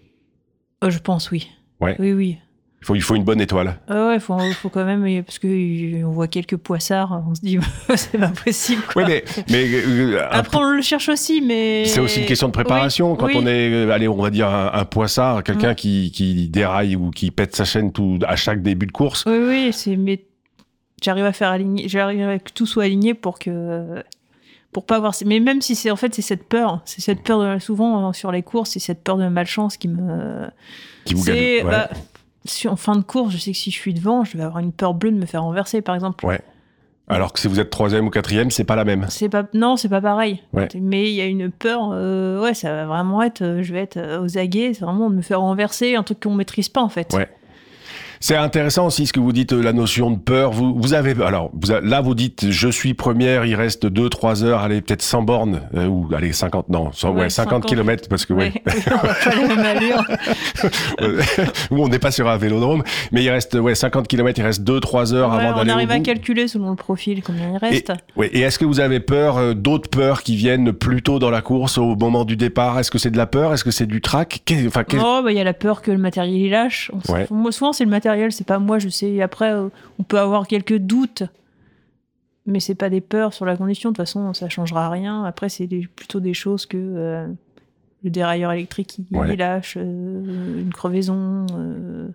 Euh, 0.84 0.92
je 0.92 1.00
pense, 1.00 1.32
oui. 1.32 1.50
Ouais. 1.80 1.96
Oui, 1.98 2.14
oui. 2.14 2.38
Il 2.82 2.86
faut, 2.88 2.96
il 2.96 3.02
faut 3.02 3.16
une 3.16 3.24
bonne 3.24 3.40
étoile. 3.40 3.78
Ah 3.88 4.08
ouais, 4.08 4.20
faut, 4.20 4.38
faut 4.54 4.70
quand 4.70 4.86
même. 4.86 5.24
Parce 5.24 5.38
qu'on 5.38 6.12
voit 6.12 6.28
quelques 6.28 6.58
poissards, 6.58 7.24
on 7.30 7.36
se 7.36 7.42
dit, 7.42 7.60
c'est 7.96 8.18
pas 8.18 8.30
possible. 8.30 8.82
quoi. 8.92 9.04
Oui, 9.04 9.08
mais, 9.08 9.24
mais 9.50 9.66
euh, 9.72 10.28
Après, 10.32 10.58
on 10.58 10.64
le 10.64 10.82
cherche 10.82 11.08
aussi, 11.10 11.42
mais. 11.42 11.86
C'est 11.86 12.00
aussi 12.00 12.22
une 12.22 12.26
question 12.26 12.48
de 12.48 12.54
préparation. 12.54 13.12
Oui, 13.12 13.18
Quand 13.20 13.28
oui. 13.28 13.36
on 13.38 13.46
est, 13.46 13.72
euh, 13.72 13.92
allez, 13.92 14.08
on 14.08 14.20
va 14.20 14.32
dire 14.32 14.48
un, 14.48 14.72
un 14.74 14.86
poissard, 14.86 15.44
quelqu'un 15.44 15.76
qui, 15.76 16.12
qui 16.12 16.50
déraille 16.50 16.96
ou 16.96 17.12
qui 17.12 17.30
pète 17.30 17.56
sa 17.56 17.66
chaîne 17.66 17.92
tout, 17.92 18.18
à 18.28 18.36
chaque 18.36 18.64
début 18.64 18.88
de 18.88 18.92
course. 18.92 19.26
Oui, 19.28 19.38
oui, 19.48 19.70
c'est 19.74 19.96
mais 19.96 20.26
j'arrive 21.04 21.26
à 21.26 21.34
faire 21.34 21.50
aligner, 21.50 21.88
j'arrive 21.88 22.28
à 22.28 22.40
que 22.40 22.52
tout 22.52 22.66
soit 22.66 22.86
aligné 22.86 23.14
pour 23.14 23.38
que 23.38 24.04
pour 24.72 24.86
pas 24.86 24.96
avoir. 24.96 25.14
Mais 25.26 25.40
même 25.40 25.62
si 25.62 25.76
c'est 25.76 25.92
en 25.92 25.96
fait 25.96 26.14
c'est 26.16 26.22
cette 26.22 26.46
peur, 26.46 26.82
c'est 26.86 27.02
cette 27.02 27.22
peur 27.24 27.40
de, 27.40 27.60
souvent 27.60 28.10
euh, 28.10 28.14
sur 28.14 28.32
les 28.32 28.42
courses, 28.42 28.72
c'est 28.72 28.80
cette 28.80 29.04
peur 29.04 29.18
de 29.18 29.28
malchance 29.28 29.78
qui 29.78 29.88
me. 29.88 30.48
Qui 31.06 31.14
vous 31.14 31.24
gagne. 31.24 31.38
Ouais. 31.38 31.64
bah, 31.64 31.90
si 32.46 32.68
en 32.68 32.76
fin 32.76 32.96
de 32.96 33.04
course, 33.04 33.32
je 33.34 33.38
sais 33.38 33.52
que 33.52 33.58
si 33.58 33.72
je 33.72 33.78
suis 33.78 33.94
devant, 33.94 34.24
je 34.24 34.38
vais 34.38 34.44
avoir 34.44 34.60
une 34.60 34.72
peur 34.72 34.94
bleue 34.94 35.12
de 35.12 35.18
me 35.18 35.26
faire 35.26 35.44
renverser, 35.44 35.82
par 35.82 35.96
exemple. 35.96 36.26
Ouais. 36.26 36.42
Alors 37.08 37.34
que 37.34 37.40
si 37.40 37.48
vous 37.50 37.60
êtes 37.60 37.70
troisième 37.70 38.08
ou 38.08 38.10
quatrième, 38.10 38.52
c'est 38.52 38.64
pas 38.64 38.76
la 38.78 38.86
même. 38.86 39.06
C'est 39.10 39.28
pas 39.28 39.44
non, 39.54 39.76
c'est 39.76 39.90
pas 39.90 40.00
pareil. 40.00 40.42
Ouais. 40.54 40.70
Mais 40.80 41.10
il 41.12 41.14
y 41.16 41.20
a 41.22 41.26
une 41.26 41.52
peur. 41.52 41.90
euh, 41.94 42.42
ouais, 42.42 42.54
ça 42.54 42.74
va 42.74 42.86
vraiment 42.86 43.22
être. 43.22 43.42
euh, 43.42 43.62
je 43.64 43.74
vais 43.74 43.80
être 43.82 43.98
euh, 43.98 44.22
aux 44.24 44.38
aguets. 44.38 44.74
C'est 44.74 44.86
vraiment 44.86 45.10
de 45.10 45.16
me 45.16 45.22
faire 45.22 45.42
renverser, 45.42 45.96
un 45.96 46.04
truc 46.04 46.22
qu'on 46.22 46.34
maîtrise 46.36 46.70
pas 46.70 46.82
en 46.82 46.88
fait. 46.90 47.14
Ouais. 47.14 47.28
C'est 48.24 48.36
intéressant 48.36 48.86
aussi 48.86 49.08
ce 49.08 49.14
que 49.14 49.20
vous 49.20 49.32
dites, 49.34 49.52
euh, 49.52 49.62
la 49.62 49.74
notion 49.74 50.12
de 50.12 50.18
peur. 50.18 50.52
Vous, 50.52 50.76
vous 50.78 50.94
avez, 50.94 51.12
alors, 51.24 51.50
vous 51.54 51.72
là, 51.82 52.02
vous 52.02 52.14
dites, 52.16 52.50
je 52.52 52.70
suis 52.70 52.94
première, 52.94 53.46
il 53.46 53.56
reste 53.56 53.88
2-3 53.88 54.44
heures, 54.44 54.60
allez, 54.62 54.80
peut-être 54.82 55.02
100 55.02 55.24
bornes, 55.24 55.62
euh, 55.76 55.88
ou 55.88 56.08
allez, 56.16 56.32
50, 56.32 56.70
non, 56.70 56.92
100, 56.94 57.12
ouais, 57.14 57.22
Ouais, 57.22 57.30
50 57.30 57.52
50. 57.64 57.66
kilomètres, 57.66 58.08
parce 58.10 58.26
que, 58.28 58.34
ouais, 58.34 58.54
Ouais. 58.56 58.62
on 59.42 59.56
va 59.56 59.74
pas 59.74 61.42
on 61.72 61.88
n'est 61.90 61.98
pas 62.00 62.12
sur 62.12 62.30
un 62.30 62.38
vélodrome, 62.38 62.84
mais 63.12 63.24
il 63.24 63.30
reste, 63.32 63.56
ouais, 63.56 63.74
50 63.76 64.08
kilomètres, 64.08 64.40
il 64.40 64.44
reste 64.44 64.62
2-3 64.64 65.14
heures 65.14 65.34
avant 65.34 65.54
on 65.54 65.56
d'aller 65.58 65.72
au 65.72 65.74
arrive 65.76 65.92
à 65.92 65.98
bout. 65.98 66.04
calculer 66.04 66.48
selon 66.48 66.70
le 66.70 66.76
profil 66.76 67.24
combien 67.24 67.50
il 67.50 67.56
Et, 67.56 67.58
reste. 67.76 67.92
ouais, 68.18 68.28
et 68.34 68.42
est-ce 68.42 68.60
que 68.60 68.66
vous 68.66 68.80
avez 68.80 69.00
peur, 69.00 69.38
euh, 69.38 69.54
d'autres 69.56 69.90
peurs 69.90 70.22
qui 70.22 70.36
viennent 70.36 70.74
plus 70.74 71.02
tôt 71.02 71.18
dans 71.20 71.32
la 71.32 71.42
course, 71.42 71.80
au 71.80 71.96
moment 71.96 72.24
du 72.26 72.36
départ? 72.36 72.78
Est-ce 72.80 72.92
que 72.92 73.00
c'est 73.00 73.10
de 73.12 73.18
la 73.18 73.26
peur? 73.26 73.52
Est-ce 73.54 73.64
que 73.64 73.72
c'est 73.72 73.88
du 73.88 74.00
trac? 74.00 74.42
Enfin, 74.68 74.84
Oh, 75.04 75.22
bah, 75.24 75.32
il 75.32 75.38
y 75.38 75.42
a 75.42 75.44
la 75.44 75.54
peur 75.54 75.82
que 75.82 75.90
le 75.90 75.98
matériel 75.98 76.36
il 76.40 76.50
lâche. 76.52 76.92
On 77.32 77.50
souvent, 77.52 77.74
c'est 77.74 77.84
le 77.84 77.90
matériel, 77.90 78.11
c'est 78.32 78.48
pas 78.48 78.60
moi, 78.60 78.80
je 78.80 78.90
sais. 78.90 79.22
Après, 79.22 79.54
euh, 79.54 79.70
on 80.00 80.04
peut 80.04 80.20
avoir 80.20 80.48
quelques 80.48 80.78
doutes, 80.78 81.24
mais 82.46 82.60
c'est 82.60 82.76
pas 82.76 82.90
des 82.90 83.02
peurs 83.02 83.34
sur 83.34 83.46
la 83.46 83.56
condition. 83.58 83.90
De 83.90 83.96
toute 83.96 84.06
façon, 84.06 84.34
ça 84.34 84.50
changera 84.50 84.90
rien. 84.90 85.24
Après, 85.26 85.50
c'est 85.50 85.68
plutôt 85.96 86.20
des 86.20 86.34
choses 86.34 86.66
que 86.66 86.78
euh, 86.78 87.28
le 88.04 88.10
dérailleur 88.10 88.52
électrique 88.52 88.88
qui 88.88 89.06
Ouais. 89.16 89.36
lâche, 89.36 89.76
euh, 89.78 90.62
une 90.62 90.74
crevaison. 90.74 91.46
euh, 91.58 92.08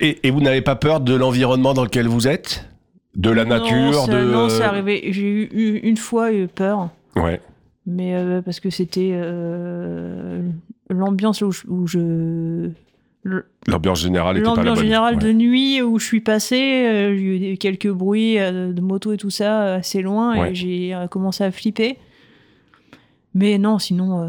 et, 0.00 0.26
et 0.26 0.30
vous 0.30 0.40
n'avez 0.40 0.62
pas 0.62 0.76
peur 0.76 1.00
de 1.00 1.14
l'environnement 1.14 1.74
dans 1.74 1.84
lequel 1.84 2.06
vous 2.08 2.26
êtes? 2.28 2.68
De 3.14 3.30
la 3.30 3.44
non, 3.44 3.50
nature 3.58 4.06
de... 4.08 4.22
Non, 4.30 4.48
c'est 4.48 4.62
arrivé. 4.62 5.08
J'ai 5.12 5.22
eu 5.54 5.78
une 5.78 5.96
fois 5.96 6.32
eu 6.32 6.48
peur. 6.48 6.90
Ouais. 7.16 7.40
Mais 7.86 8.14
parce 8.44 8.60
que 8.60 8.68
c'était 8.68 9.12
l'ambiance 10.90 11.40
où 11.42 11.50
je, 11.52 11.66
où 11.66 11.86
je- 11.86 11.98
le- 11.98 12.72
L'ambiance 13.66 14.00
générale 14.02 14.36
était 14.36 14.44
pas 14.44 14.50
la 14.50 14.56
l'ambiance 14.56 14.78
générale 14.80 15.14
Ouais. 15.16 15.20
de 15.22 15.32
nuit 15.32 15.82
où 15.82 15.98
je 15.98 16.04
suis 16.06 16.20
passé, 16.20 16.56
euh, 16.86 17.16
j'ai 17.16 17.52
eu 17.54 17.56
quelques 17.56 17.90
bruits 17.90 18.38
euh, 18.38 18.72
de 18.72 18.80
moto 18.80 19.12
et 19.12 19.16
tout 19.16 19.30
ça 19.30 19.62
euh, 19.62 19.78
assez 19.78 20.02
loin 20.02 20.38
Ouais. 20.38 20.50
et 20.50 20.54
j'ai 20.54 20.94
euh, 20.94 21.06
commencé 21.08 21.42
à 21.44 21.50
flipper. 21.50 21.98
Mais 23.34 23.58
non, 23.58 23.78
sinon, 23.78 24.22
euh, 24.22 24.28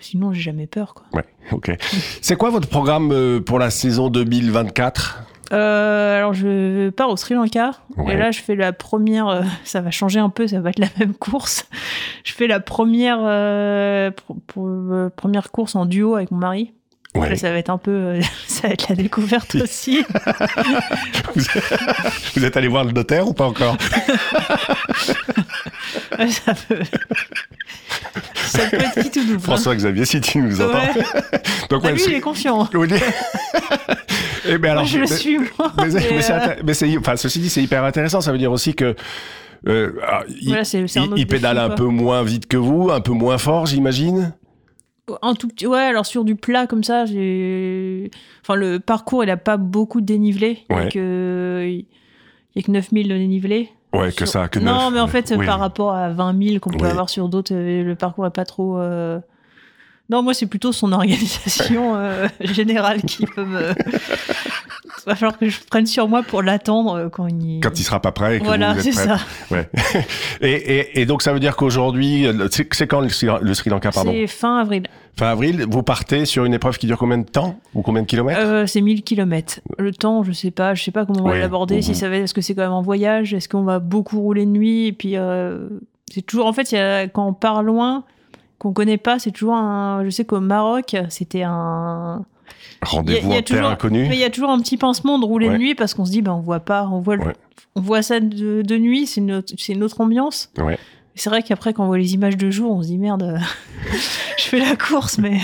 sinon 0.00 0.32
j'ai 0.32 0.42
jamais 0.42 0.66
peur 0.66 0.92
quoi. 0.94 1.06
Ouais, 1.14 1.24
ok. 1.52 1.74
C'est 2.20 2.36
quoi 2.36 2.50
votre 2.50 2.68
programme 2.68 3.40
pour 3.46 3.58
la 3.58 3.70
saison 3.70 4.10
2024 4.10 5.22
Euh, 5.52 6.18
alors 6.18 6.34
je 6.34 6.90
pars 6.90 7.08
au 7.10 7.16
Sri 7.16 7.34
Lanka 7.34 7.72
Ouais. 7.96 8.14
et 8.14 8.16
là 8.16 8.30
je 8.30 8.40
fais 8.40 8.54
la 8.56 8.72
première. 8.72 9.28
euh, 9.28 9.42
ça 9.64 9.80
va 9.80 9.90
changer 9.90 10.18
un 10.20 10.28
peu, 10.28 10.46
ça 10.48 10.60
va 10.60 10.70
être 10.70 10.78
la 10.80 10.88
même 10.98 11.14
course. 11.14 11.66
Je 12.24 12.32
fais 12.32 12.46
la 12.46 12.60
première 12.60 13.18
euh, 13.22 14.10
première 15.16 15.50
course 15.50 15.74
en 15.74 15.86
duo 15.86 16.14
avec 16.14 16.30
mon 16.30 16.38
mari. 16.38 16.72
Ouais. 17.14 17.36
Ça 17.36 17.50
va 17.50 17.58
être 17.58 17.68
un 17.70 17.76
peu, 17.78 17.90
euh, 17.90 18.20
ça 18.46 18.68
va 18.68 18.74
être 18.74 18.88
la 18.88 18.94
découverte 18.96 19.54
aussi. 19.56 20.02
vous, 22.34 22.44
êtes 22.44 22.56
allé 22.56 22.68
voir 22.68 22.84
le 22.84 22.92
notaire 22.92 23.28
ou 23.28 23.34
pas 23.34 23.44
encore? 23.46 23.76
Ouais, 26.18 26.28
ça 26.30 26.54
peut, 26.68 26.78
ça 28.36 28.66
peut 28.70 28.76
être 28.76 29.02
qui 29.02 29.10
tout 29.10 29.20
double. 29.24 29.36
hein. 29.36 29.40
François-Xavier, 29.40 30.04
si 30.04 30.20
tu 30.20 30.38
nous 30.38 30.60
entends. 30.60 30.78
Ouais. 30.78 31.04
Donc, 31.70 31.82
Bah, 31.82 31.92
lui, 31.92 32.02
il 32.06 32.14
est 32.14 32.20
confiant. 32.20 32.68
Oui. 32.74 32.88
Eh 34.48 34.58
ben 34.58 34.70
alors, 34.72 34.82
Moi, 34.84 34.90
je 34.92 34.98
le 34.98 35.06
suis, 35.06 35.38
moi. 35.38 35.72
Mais, 35.78 35.90
c'est- 35.90 36.00
mais, 36.00 36.10
mais 36.16 36.22
c'est 36.22 36.32
euh, 36.32 36.54
mais 36.64 36.74
c'est- 36.74 36.98
enfin, 36.98 37.16
ceci 37.16 37.38
dit, 37.40 37.48
c'est 37.50 37.62
hyper 37.62 37.84
intéressant. 37.84 38.20
Ça 38.20 38.32
veut 38.32 38.38
dire 38.38 38.52
aussi 38.52 38.74
que 38.74 38.94
euh, 39.68 39.92
ah, 40.06 40.22
il, 40.28 40.48
Voilà, 40.48 40.64
pédale 41.26 41.58
un 41.58 41.70
peu 41.70 41.84
moins 41.84 42.22
vite 42.22 42.46
que 42.48 42.56
vous, 42.56 42.90
un 42.90 43.00
peu 43.00 43.12
moins 43.12 43.38
fort, 43.38 43.66
j'imagine? 43.66 44.32
Un 45.20 45.34
tout 45.34 45.48
petit, 45.48 45.66
ouais, 45.66 45.78
alors 45.78 46.06
sur 46.06 46.24
du 46.24 46.34
plat 46.36 46.66
comme 46.66 46.84
ça, 46.84 47.04
j'ai. 47.06 48.10
Enfin, 48.42 48.54
le 48.54 48.78
parcours, 48.80 49.24
il 49.24 49.30
a 49.30 49.36
pas 49.36 49.56
beaucoup 49.56 50.00
de 50.00 50.06
dénivelé. 50.06 50.60
Ouais. 50.70 50.84
Donc, 50.84 50.96
euh, 50.96 51.66
il 51.68 51.84
y 52.54 52.58
a 52.58 52.62
que 52.62 52.70
9000 52.70 53.08
de 53.08 53.16
dénivelé. 53.18 53.68
Ouais, 53.92 54.10
que 54.12 54.24
ça, 54.24 54.48
que 54.48 54.58
Non, 54.58 54.84
neuf. 54.86 54.92
mais 54.94 55.00
en 55.00 55.06
fait, 55.06 55.34
Oui. 55.36 55.44
par 55.44 55.58
rapport 55.58 55.92
à 55.92 56.08
20 56.10 56.42
000 56.48 56.58
qu'on 56.60 56.70
peut 56.70 56.84
Oui. 56.84 56.90
avoir 56.90 57.10
sur 57.10 57.28
d'autres, 57.28 57.52
euh, 57.54 57.82
le 57.84 57.94
parcours 57.94 58.26
est 58.26 58.30
pas 58.30 58.44
trop. 58.46 58.78
euh, 58.78 59.18
Non, 60.12 60.22
moi, 60.22 60.34
c'est 60.34 60.46
plutôt 60.46 60.72
son 60.72 60.92
organisation 60.92 61.94
euh, 61.96 62.28
générale 62.42 63.00
qui 63.00 63.24
peut 63.24 63.46
me. 63.46 63.70
Il 63.70 65.06
va 65.06 65.14
falloir 65.14 65.38
que 65.38 65.48
je 65.48 65.58
prenne 65.70 65.86
sur 65.86 66.06
moi 66.06 66.22
pour 66.22 66.42
l'attendre 66.42 66.94
euh, 66.96 67.08
quand 67.08 67.28
il. 67.28 67.60
Quand 67.60 67.80
il 67.80 67.82
sera 67.82 67.98
pas 68.00 68.12
prêt 68.12 68.36
et 68.36 68.40
que 68.40 68.44
Voilà, 68.44 68.78
c'est 68.78 68.92
ça. 68.92 69.16
Ouais. 69.50 69.70
et, 70.42 70.52
et, 70.52 71.00
et 71.00 71.06
donc 71.06 71.22
ça 71.22 71.32
veut 71.32 71.40
dire 71.40 71.56
qu'aujourd'hui, 71.56 72.26
c'est 72.50 72.86
quand 72.86 73.00
le 73.00 73.08
Sri, 73.08 73.70
Lanka, 73.70 73.90
pardon? 73.90 74.12
C'est 74.12 74.26
fin 74.26 74.58
avril. 74.58 74.82
Fin 75.16 75.28
avril, 75.28 75.64
vous 75.66 75.82
partez 75.82 76.26
sur 76.26 76.44
une 76.44 76.52
épreuve 76.52 76.76
qui 76.76 76.86
dure 76.86 76.98
combien 76.98 77.18
de 77.18 77.26
temps 77.28 77.58
Ou 77.74 77.80
combien 77.80 78.02
de 78.02 78.06
kilomètres? 78.06 78.40
Euh, 78.42 78.66
c'est 78.66 78.82
1000 78.82 79.02
km. 79.04 79.60
Le 79.78 79.92
temps, 79.92 80.24
je 80.24 80.32
sais 80.32 80.50
pas. 80.50 80.74
Je 80.74 80.82
sais 80.82 80.90
pas 80.90 81.06
comment 81.06 81.24
on 81.24 81.28
va 81.28 81.38
l'aborder. 81.38 81.80
Si 81.80 81.94
ça 81.94 82.10
va, 82.10 82.16
est-ce 82.16 82.34
que 82.34 82.42
c'est 82.42 82.54
quand 82.54 82.62
même 82.62 82.72
en 82.72 82.82
voyage 82.82 83.32
Est-ce 83.32 83.48
qu'on 83.48 83.64
va 83.64 83.78
beaucoup 83.78 84.20
rouler 84.20 84.44
de 84.44 84.50
nuit 84.50 84.88
Et 84.88 84.92
puis, 84.92 85.16
euh, 85.16 85.68
c'est 86.12 86.22
toujours. 86.22 86.44
En 86.46 86.52
fait, 86.52 86.70
il 86.72 86.74
y 86.74 86.78
a- 86.78 87.08
quand 87.08 87.26
on 87.26 87.32
part 87.32 87.62
loin, 87.62 88.04
qu'on 88.62 88.72
connaît 88.72 88.96
pas, 88.98 89.18
c'est 89.18 89.32
toujours 89.32 89.54
un. 89.54 90.04
Je 90.04 90.10
sais 90.10 90.24
qu'au 90.24 90.38
Maroc, 90.40 90.96
c'était 91.08 91.42
un. 91.42 92.24
Rendez-vous 92.82 93.30
en 93.32 93.42
terre 93.42 93.66
inconnue 93.66 94.06
Mais 94.08 94.16
il 94.16 94.20
y 94.20 94.24
a 94.24 94.30
toujours 94.30 94.50
un 94.50 94.58
petit 94.60 94.76
pincement 94.76 95.18
de 95.18 95.24
rouler 95.24 95.48
Ouais. 95.48 95.54
de 95.54 95.58
nuit 95.58 95.74
parce 95.74 95.94
qu'on 95.94 96.04
se 96.04 96.10
dit, 96.10 96.22
ben, 96.22 96.32
on 96.32 96.40
voit 96.40 96.60
pas, 96.60 96.86
on 96.90 97.00
voit, 97.00 97.16
le- 97.16 97.24
Ouais. 97.26 97.32
on 97.76 97.80
voit 97.80 98.02
ça 98.02 98.18
de, 98.20 98.62
de 98.62 98.76
nuit, 98.76 99.06
c'est 99.06 99.20
une, 99.20 99.42
une 99.68 99.82
autre 99.84 100.00
ambiance. 100.00 100.50
Ouais. 100.58 100.78
C'est 101.14 101.28
vrai 101.30 101.42
qu'après, 101.42 101.72
quand 101.74 101.84
on 101.84 101.86
voit 101.88 101.98
les 101.98 102.14
images 102.14 102.36
de 102.36 102.50
jour, 102.50 102.72
on 102.72 102.82
se 102.82 102.88
dit, 102.88 102.98
merde, 102.98 103.38
je 104.38 104.42
fais 104.44 104.58
la 104.58 104.76
course, 104.76 105.18
mais. 105.18 105.38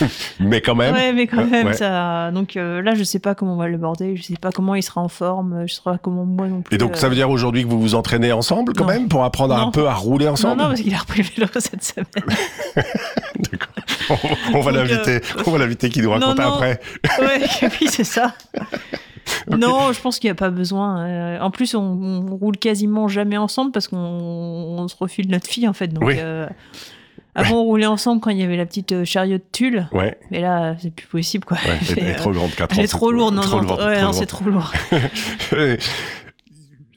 Mais 0.40 0.60
quand 0.60 0.74
même. 0.74 0.94
Ouais, 0.94 1.12
mais 1.12 1.26
quand 1.26 1.44
même, 1.44 1.68
ouais. 1.68 1.72
ça. 1.74 2.30
Donc 2.32 2.56
euh, 2.56 2.80
là, 2.82 2.94
je 2.94 3.02
sais 3.04 3.18
pas 3.18 3.34
comment 3.34 3.54
on 3.54 3.56
va 3.56 3.68
l'aborder, 3.68 4.16
je 4.16 4.22
sais 4.22 4.34
pas 4.40 4.50
comment 4.50 4.74
il 4.74 4.82
sera 4.82 5.00
en 5.00 5.08
forme, 5.08 5.64
je 5.66 5.74
sais 5.74 5.80
pas 5.84 5.98
comment 5.98 6.24
moi 6.24 6.48
non 6.48 6.62
plus. 6.62 6.74
Et 6.74 6.78
donc 6.78 6.92
euh, 6.92 6.94
ça 6.96 7.08
veut 7.08 7.14
dire 7.14 7.30
aujourd'hui 7.30 7.62
que 7.64 7.68
vous 7.68 7.80
vous 7.80 7.94
entraînez 7.94 8.32
ensemble 8.32 8.72
quand 8.74 8.84
Non. 8.84 8.90
même 8.92 9.08
pour 9.08 9.24
apprendre 9.24 9.54
un 9.54 9.66
Non. 9.66 9.70
peu 9.70 9.86
à 9.88 9.94
rouler 9.94 10.26
Non, 10.26 10.32
ensemble 10.32 10.60
non, 10.62 10.68
parce 10.68 10.80
qu'il 10.80 10.94
a 10.94 10.98
repris 10.98 11.22
le 11.22 11.28
vélo 11.28 11.48
cette 11.58 11.82
semaine. 11.84 12.06
on, 14.10 14.16
on 14.54 14.60
va 14.60 14.72
Donc, 14.72 14.80
euh, 14.80 14.84
l'inviter, 14.84 15.20
on 15.46 15.50
va 15.50 15.58
l'inviter 15.58 15.88
qui 15.90 16.00
nous 16.00 16.08
non, 16.10 16.18
raconte 16.20 16.38
non. 16.38 16.54
après. 16.54 16.80
ouais, 17.20 17.40
oui, 17.80 17.86
c'est 17.88 18.04
ça. 18.04 18.34
Non, 19.50 19.92
je 19.92 20.00
pense 20.00 20.18
qu'il 20.18 20.28
n'y 20.28 20.32
a 20.32 20.36
pas 20.36 20.50
besoin. 20.50 21.00
euh, 21.06 21.38
En 21.40 21.50
plus, 21.50 21.74
on, 21.74 21.80
on 21.80 22.36
roule 22.36 22.56
quasiment 22.56 23.08
jamais 23.08 23.36
ensemble 23.36 23.70
parce 23.72 23.88
qu'on 23.88 23.96
on 23.96 24.88
se 24.88 24.96
refile 24.98 25.30
notre 25.30 25.46
fille, 25.46 25.68
en 25.68 25.72
fait. 25.72 25.88
Donc, 25.88 26.04
Oui. 26.04 26.16
euh, 26.18 26.46
avant, 27.34 27.60
on 27.60 27.64
roulait 27.64 27.86
ensemble 27.86 28.20
quand 28.20 28.30
il 28.30 28.38
y 28.38 28.42
avait 28.42 28.56
la 28.56 28.66
petite 28.66 28.92
euh, 28.92 29.04
chariot 29.04 29.38
de 29.38 29.44
tulle. 29.52 29.88
Ouais, 29.92 30.18
Mais 30.30 30.40
là, 30.40 30.76
c'est 30.78 30.90
plus 30.92 31.06
possible, 31.06 31.44
quoi. 31.44 31.56
ouais, 31.56 31.78
elle 31.96 32.08
est 32.08 32.14
trop 32.16 32.32
grande, 32.32 32.50
4 32.54 32.62
ans. 32.62 32.74
Elle 32.76 32.84
est 32.84 32.86
c'est 32.86 32.96
trop 32.96 33.10
lourde, 33.10 33.34
non, 33.34 33.42
ouais, 33.42 34.12
c'est 34.12 34.26
trop 34.26 34.44
lourd. 34.44 34.72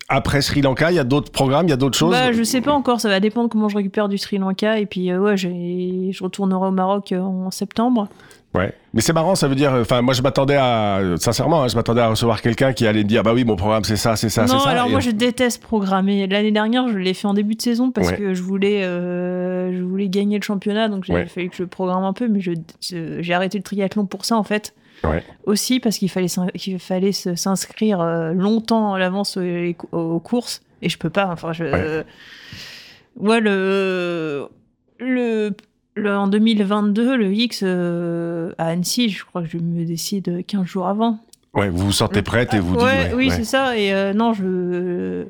Après 0.07 0.41
Sri 0.41 0.61
Lanka, 0.61 0.91
il 0.91 0.95
y 0.95 0.99
a 0.99 1.03
d'autres 1.03 1.31
programmes, 1.31 1.65
il 1.65 1.71
y 1.71 1.73
a 1.73 1.77
d'autres 1.77 1.97
choses? 1.97 2.11
Bah, 2.11 2.31
je 2.31 2.43
sais 2.43 2.61
pas 2.61 2.73
encore, 2.73 3.01
ça 3.01 3.09
va 3.09 3.19
dépendre 3.19 3.49
comment 3.49 3.69
je 3.69 3.77
récupère 3.77 4.07
du 4.07 4.19
Sri 4.19 4.37
Lanka. 4.37 4.77
Et 4.79 4.85
puis, 4.85 5.09
euh, 5.09 5.19
ouais, 5.19 5.35
je 5.35 6.23
retournerai 6.23 6.67
au 6.67 6.71
Maroc 6.71 7.11
euh, 7.11 7.21
en 7.21 7.49
septembre. 7.49 8.07
Ouais. 8.55 8.73
Mais 8.93 9.01
c'est 9.01 9.11
marrant, 9.13 9.35
ça 9.35 9.47
veut 9.47 9.55
dire. 9.55 9.73
Enfin, 9.73 10.01
moi, 10.01 10.13
je 10.13 10.21
m'attendais 10.21 10.55
à. 10.55 11.01
Sincèrement, 11.17 11.63
hein, 11.63 11.67
je 11.67 11.75
m'attendais 11.75 12.01
à 12.01 12.07
recevoir 12.07 12.41
quelqu'un 12.41 12.71
qui 12.73 12.87
allait 12.87 13.03
me 13.03 13.07
dire 13.09 13.21
Bah 13.23 13.33
oui, 13.33 13.43
mon 13.43 13.55
programme, 13.55 13.83
c'est 13.83 13.97
ça, 13.97 14.15
c'est 14.15 14.29
ça, 14.29 14.47
c'est 14.47 14.53
non, 14.53 14.59
ça. 14.59 14.69
alors 14.69 14.87
Et- 14.87 14.91
moi, 14.91 14.99
je 15.01 15.11
déteste 15.11 15.61
programmer. 15.61 16.25
L'année 16.27 16.51
dernière, 16.51 16.87
je 16.87 16.97
l'ai 16.97 17.13
fait 17.13 17.27
en 17.27 17.33
début 17.33 17.55
de 17.55 17.61
saison 17.61 17.91
parce 17.91 18.07
Ouais. 18.09 18.17
que 18.17 18.33
je 18.33 18.41
voulais, 18.41 18.83
euh, 18.83 19.77
je 19.77 19.83
voulais 19.83 20.07
gagner 20.07 20.37
le 20.37 20.43
championnat. 20.43 20.87
Donc, 20.87 21.07
il 21.09 21.27
fallu 21.27 21.49
que 21.49 21.55
je 21.57 21.63
programme 21.65 22.03
un 22.05 22.13
peu. 22.13 22.27
Mais 22.27 22.39
j'ai 22.39 23.33
arrêté 23.33 23.57
le 23.57 23.63
triathlon 23.63 24.05
pour 24.05 24.23
ça, 24.25 24.37
en 24.37 24.43
fait. 24.43 24.73
Ouais. 25.03 25.21
Aussi 25.45 25.81
parce 25.81 25.97
qu'il 25.97 26.09
fallait, 26.09 26.27
qu'il 26.55 26.79
fallait 26.79 27.11
s'inscrire 27.11 27.99
euh, 27.99 28.31
longtemps 28.31 28.93
à 28.93 28.99
l'avance 28.99 29.37
aux, 29.91 30.19
courses. 30.19 30.61
Et 30.81 30.87
je 30.89 30.97
peux 30.97 31.09
pas. 31.09 31.27
Enfin, 31.31 31.51
je. 31.51 31.65
Ouais. 31.65 32.05
Ouais, 33.19 33.39
le. 33.41 34.47
Le. 34.99 35.51
Le- 35.95 36.15
en 36.15 36.27
2022, 36.27 37.15
le 37.17 37.33
X 37.33 37.61
euh, 37.63 38.51
à 38.57 38.67
Annecy, 38.67 39.09
je 39.09 39.25
crois 39.25 39.41
que 39.41 39.47
je 39.49 39.57
me 39.57 39.85
décide 39.85 40.45
15 40.45 40.65
jours 40.65 40.87
avant. 40.87 41.19
Ouais, 41.53 41.69
vous 41.69 41.85
vous 41.85 41.91
sentez 41.93 42.21
prête 42.21 42.53
et 42.53 42.59
vous 42.59 42.75
Ouais, 42.75 43.05
dites. 43.05 43.13
oui, 43.15 43.29
ouais. 43.29 43.35
c'est 43.35 43.45
ça. 43.45 43.77
Et 43.77 43.93
euh, 43.93 44.13
non, 44.13 44.33
je 44.33 45.23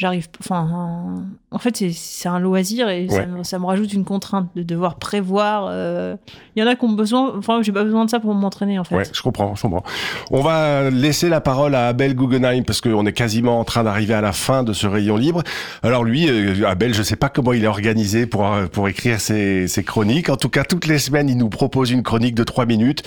j'arrive. 0.00 0.28
Enfin, 0.40 1.14
en 1.50 1.58
fait, 1.58 1.76
c'est- 1.92 2.28
un 2.28 2.38
loisir 2.40 2.88
et 2.88 3.08
ça, 3.08 3.26
me, 3.26 3.42
ça 3.44 3.58
me 3.58 3.66
rajoute 3.66 3.92
une 3.92 4.04
contrainte 4.04 4.48
de 4.56 4.62
devoir 4.62 4.94
prévoir. 4.96 5.66
euh, 5.68 6.16
Il 6.56 6.60
y 6.60 6.62
en 6.62 6.66
a 6.66 6.74
qui 6.74 6.84
ont 6.84 6.92
besoin. 6.92 7.32
Enfin, 7.36 7.60
j'ai 7.62 7.72
pas 7.72 7.84
besoin 7.84 8.04
de 8.06 8.10
ça 8.10 8.18
pour 8.20 8.32
m'entraîner, 8.34 8.78
en 8.78 8.84
fait. 8.84 8.96
Ouais, 8.96 9.04
je 9.12 9.20
comprends, 9.22 9.54
je 9.54 9.62
comprends. 9.62 9.82
On 10.30 10.40
va 10.40 10.88
laisser 10.90 11.28
la 11.28 11.40
parole 11.40 11.74
à 11.74 11.88
Abel 11.88 12.14
Guggenheim 12.14 12.64
parce 12.64 12.80
qu'on 12.80 13.04
est 13.04 13.12
quasiment 13.12 13.60
en 13.60 13.64
train 13.64 13.84
d'arriver 13.84 14.14
à 14.14 14.20
la 14.22 14.32
fin 14.32 14.62
de 14.62 14.72
ce 14.72 14.86
rayon 14.86 15.16
libre. 15.16 15.42
Alors 15.82 16.04
lui, 16.04 16.28
euh, 16.28 16.66
Abel, 16.66 16.94
je 16.94 17.02
sais 17.02 17.16
pas 17.16 17.28
comment 17.28 17.52
il 17.52 17.64
est 17.64 17.68
organisé 17.68 18.26
pour 18.26 18.46
euh, 18.46 18.66
pour 18.66 18.88
écrire 18.88 19.20
ses, 19.20 19.68
ses 19.68 19.84
chroniques. 19.84 20.30
En 20.30 20.36
tout 20.36 20.48
cas, 20.48 20.64
toutes 20.64 20.86
les 20.86 20.98
semaines, 20.98 21.28
il 21.28 21.36
nous 21.36 21.50
propose 21.50 21.90
une 21.90 22.02
chronique 22.02 22.34
de 22.34 22.44
trois 22.44 22.64
minutes, 22.64 23.02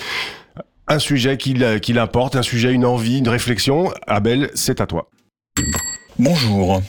un 0.86 0.98
sujet 0.98 1.36
qu'il 1.38 1.80
qu'il 1.80 1.98
importe, 1.98 2.36
un 2.36 2.42
sujet, 2.42 2.72
une 2.72 2.84
envie, 2.84 3.18
une 3.18 3.28
réflexion. 3.28 3.90
Abel, 4.06 4.50
c'est 4.54 4.80
à 4.80 4.86
toi. 4.86 5.08
Bonjour. 6.20 6.80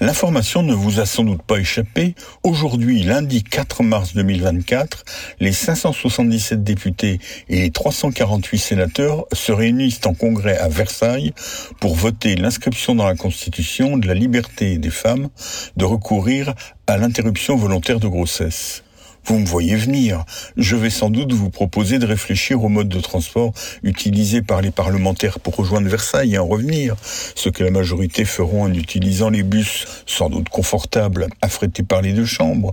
L'information 0.00 0.62
ne 0.62 0.72
vous 0.72 1.00
a 1.00 1.04
sans 1.04 1.22
doute 1.22 1.42
pas 1.42 1.58
échappé. 1.58 2.14
Aujourd'hui, 2.42 3.02
lundi 3.02 3.42
4 3.44 3.82
mars 3.82 4.14
2024, 4.14 5.04
les 5.38 5.52
577 5.52 6.64
députés 6.64 7.20
et 7.50 7.60
les 7.60 7.70
348 7.70 8.58
sénateurs 8.58 9.26
se 9.34 9.52
réunissent 9.52 10.00
en 10.06 10.14
congrès 10.14 10.56
à 10.56 10.68
Versailles 10.68 11.34
pour 11.78 11.94
voter 11.94 12.36
l'inscription 12.36 12.94
dans 12.94 13.06
la 13.06 13.16
Constitution 13.16 13.98
de 13.98 14.08
la 14.08 14.14
liberté 14.14 14.78
des 14.78 14.88
femmes 14.88 15.28
de 15.76 15.84
recourir 15.84 16.54
à 16.86 16.96
l'interruption 16.96 17.56
volontaire 17.56 18.00
de 18.00 18.08
grossesse. 18.08 18.82
Vous 19.24 19.38
me 19.38 19.46
voyez 19.46 19.76
venir. 19.76 20.24
Je 20.56 20.76
vais 20.76 20.90
sans 20.90 21.10
doute 21.10 21.32
vous 21.32 21.50
proposer 21.50 21.98
de 21.98 22.06
réfléchir 22.06 22.64
au 22.64 22.68
mode 22.68 22.88
de 22.88 23.00
transport 23.00 23.52
utilisé 23.82 24.42
par 24.42 24.60
les 24.62 24.70
parlementaires 24.70 25.40
pour 25.40 25.56
rejoindre 25.56 25.88
Versailles 25.88 26.34
et 26.34 26.38
en 26.38 26.46
revenir, 26.46 26.96
ce 27.34 27.48
que 27.48 27.62
la 27.62 27.70
majorité 27.70 28.24
feront 28.24 28.64
en 28.64 28.72
utilisant 28.72 29.30
les 29.30 29.42
bus, 29.42 29.86
sans 30.06 30.30
doute 30.30 30.48
confortables, 30.48 31.28
affrétés 31.42 31.82
par 31.82 32.02
les 32.02 32.12
deux 32.12 32.24
chambres, 32.24 32.72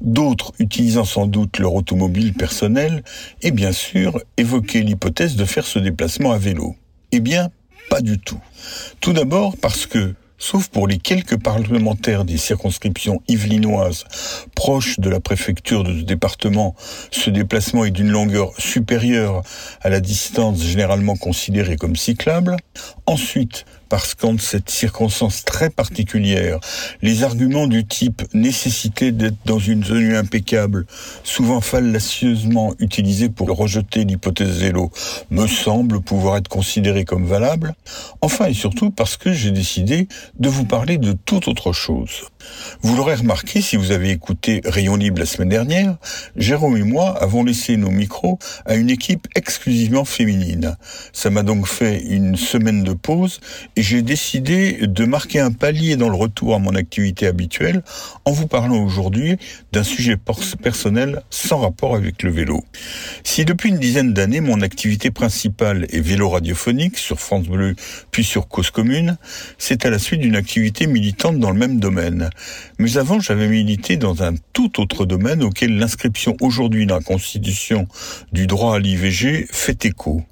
d'autres 0.00 0.52
utilisant 0.58 1.04
sans 1.04 1.26
doute 1.26 1.58
leur 1.58 1.74
automobile 1.74 2.34
personnelle, 2.34 3.02
et 3.42 3.50
bien 3.50 3.72
sûr 3.72 4.20
évoquer 4.36 4.82
l'hypothèse 4.82 5.36
de 5.36 5.44
faire 5.44 5.66
ce 5.66 5.78
déplacement 5.78 6.32
à 6.32 6.38
vélo. 6.38 6.76
Eh 7.12 7.20
bien, 7.20 7.50
pas 7.88 8.00
du 8.00 8.18
tout. 8.18 8.40
Tout 9.00 9.12
d'abord 9.12 9.56
parce 9.56 9.86
que, 9.86 10.14
sauf 10.38 10.68
pour 10.68 10.86
les 10.86 10.98
quelques 10.98 11.40
parlementaires 11.40 12.24
des 12.24 12.36
circonscriptions 12.36 13.22
yvelinoises 13.28 14.04
proches 14.54 14.98
de 14.98 15.10
la 15.10 15.20
préfecture 15.20 15.84
de 15.84 15.98
ce 15.98 16.04
département, 16.04 16.74
ce 17.10 17.30
déplacement 17.30 17.84
est 17.84 17.90
d'une 17.90 18.10
longueur 18.10 18.52
supérieure 18.58 19.42
à 19.80 19.88
la 19.88 20.00
distance 20.00 20.62
généralement 20.62 21.16
considérée 21.16 21.76
comme 21.76 21.96
cyclable. 21.96 22.56
Ensuite, 23.06 23.64
parce 23.88 24.14
qu'en 24.14 24.38
cette 24.38 24.70
circonstance 24.70 25.44
très 25.44 25.70
particulière, 25.70 26.58
les 27.02 27.22
arguments 27.22 27.66
du 27.66 27.86
type 27.86 28.22
nécessité 28.34 29.12
d'être 29.12 29.36
dans 29.44 29.58
une 29.58 29.82
tenue 29.82 30.16
impeccable, 30.16 30.86
souvent 31.24 31.60
fallacieusement 31.60 32.74
utilisés 32.78 33.28
pour 33.28 33.48
rejeter 33.48 34.04
l'hypothèse 34.04 34.58
vélo, 34.58 34.90
me 35.30 35.46
semblent 35.46 36.00
pouvoir 36.00 36.36
être 36.36 36.48
considérés 36.48 37.04
comme 37.04 37.26
valables. 37.26 37.74
Enfin 38.20 38.46
et 38.46 38.54
surtout 38.54 38.90
parce 38.90 39.16
que 39.16 39.32
j'ai 39.32 39.50
décidé 39.50 40.08
de 40.38 40.48
vous 40.48 40.64
parler 40.64 40.98
de 40.98 41.12
toute 41.12 41.48
autre 41.48 41.72
chose. 41.72 42.28
Vous 42.82 42.96
l'aurez 42.96 43.14
remarqué 43.14 43.60
si 43.60 43.76
vous 43.76 43.90
avez 43.90 44.10
écouté 44.10 44.60
Rayon 44.64 44.96
Libre 44.96 45.18
la 45.18 45.26
semaine 45.26 45.48
dernière, 45.48 45.96
Jérôme 46.36 46.76
et 46.76 46.82
moi 46.82 47.16
avons 47.22 47.42
laissé 47.42 47.76
nos 47.76 47.90
micros 47.90 48.38
à 48.64 48.74
une 48.74 48.90
équipe 48.90 49.26
exclusivement 49.34 50.04
féminine. 50.04 50.76
Ça 51.12 51.30
m'a 51.30 51.42
donc 51.42 51.66
fait 51.66 52.02
une 52.02 52.36
semaine 52.36 52.84
de 52.84 52.92
pause 52.92 53.40
et 53.76 53.82
j'ai 53.82 54.02
décidé 54.02 54.86
de 54.86 55.04
marquer 55.04 55.40
un 55.40 55.52
palier 55.52 55.96
dans 55.96 56.08
le 56.08 56.16
retour 56.16 56.54
à 56.54 56.58
mon 56.58 56.74
activité 56.74 57.26
habituelle 57.26 57.82
en 58.24 58.32
vous 58.32 58.46
parlant 58.46 58.82
aujourd'hui 58.82 59.36
d'un 59.72 59.82
sujet 59.82 60.16
personnel 60.62 61.22
sans 61.30 61.58
rapport 61.58 61.96
avec 61.96 62.22
le 62.22 62.30
vélo. 62.30 62.64
Si 63.24 63.44
depuis 63.44 63.70
une 63.70 63.78
dizaine 63.78 64.12
d'années 64.12 64.40
mon 64.40 64.60
activité 64.60 65.10
principale 65.10 65.86
est 65.90 66.00
vélo 66.00 66.28
radiophonique 66.28 66.98
sur 66.98 67.20
France 67.20 67.46
Bleu 67.46 67.74
puis 68.10 68.24
sur 68.24 68.48
Cause 68.48 68.70
Commune, 68.70 69.16
c'est 69.58 69.86
à 69.86 69.90
la 69.90 69.98
suite 69.98 70.20
d'une 70.20 70.36
activité 70.36 70.86
militante 70.86 71.38
dans 71.38 71.50
le 71.50 71.58
même 71.58 71.80
domaine. 71.80 72.30
Mais 72.78 72.96
avant, 72.96 73.20
j'avais 73.20 73.48
milité 73.48 73.96
dans 73.96 74.22
un 74.22 74.34
tout 74.52 74.80
autre 74.80 75.06
domaine 75.06 75.42
auquel 75.42 75.76
l'inscription 75.76 76.36
aujourd'hui 76.40 76.86
dans 76.86 76.96
la 76.96 77.02
Constitution 77.02 77.86
du 78.32 78.46
droit 78.46 78.76
à 78.76 78.78
l'IVG 78.78 79.46
fait 79.50 79.84
écho. 79.84 80.22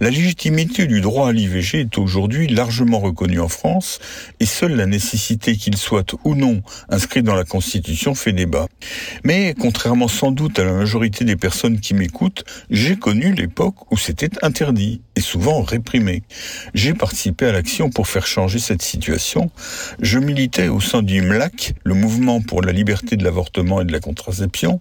La 0.00 0.10
légitimité 0.10 0.86
du 0.86 1.00
droit 1.00 1.28
à 1.28 1.32
l'IVG 1.32 1.80
est 1.80 1.98
aujourd'hui 1.98 2.46
largement 2.46 3.00
reconnue 3.00 3.40
en 3.40 3.48
France 3.48 3.98
et 4.40 4.46
seule 4.46 4.76
la 4.76 4.86
nécessité 4.86 5.56
qu'il 5.56 5.76
soit 5.76 6.14
ou 6.24 6.34
non 6.34 6.62
inscrit 6.88 7.22
dans 7.22 7.34
la 7.34 7.44
Constitution 7.44 8.14
fait 8.14 8.32
débat. 8.32 8.68
Mais 9.24 9.54
contrairement 9.58 10.08
sans 10.08 10.30
doute 10.30 10.58
à 10.58 10.64
la 10.64 10.72
majorité 10.72 11.24
des 11.24 11.36
personnes 11.36 11.80
qui 11.80 11.94
m'écoutent, 11.94 12.44
j'ai 12.70 12.96
connu 12.96 13.32
l'époque 13.32 13.90
où 13.92 13.96
c'était 13.96 14.30
interdit 14.42 15.00
et 15.16 15.20
souvent 15.20 15.62
réprimé. 15.62 16.22
J'ai 16.74 16.94
participé 16.94 17.46
à 17.46 17.52
l'action 17.52 17.90
pour 17.90 18.06
faire 18.06 18.26
changer 18.26 18.58
cette 18.58 18.82
situation. 18.82 19.50
Je 20.00 20.18
militais 20.18 20.68
au 20.68 20.80
sein 20.80 21.02
du 21.02 21.20
MLAC, 21.22 21.74
le 21.84 21.94
mouvement 21.94 22.40
pour 22.40 22.62
la 22.62 22.72
liberté 22.72 23.16
de 23.16 23.24
l'avortement 23.24 23.80
et 23.80 23.84
de 23.84 23.92
la 23.92 24.00
contraception. 24.00 24.80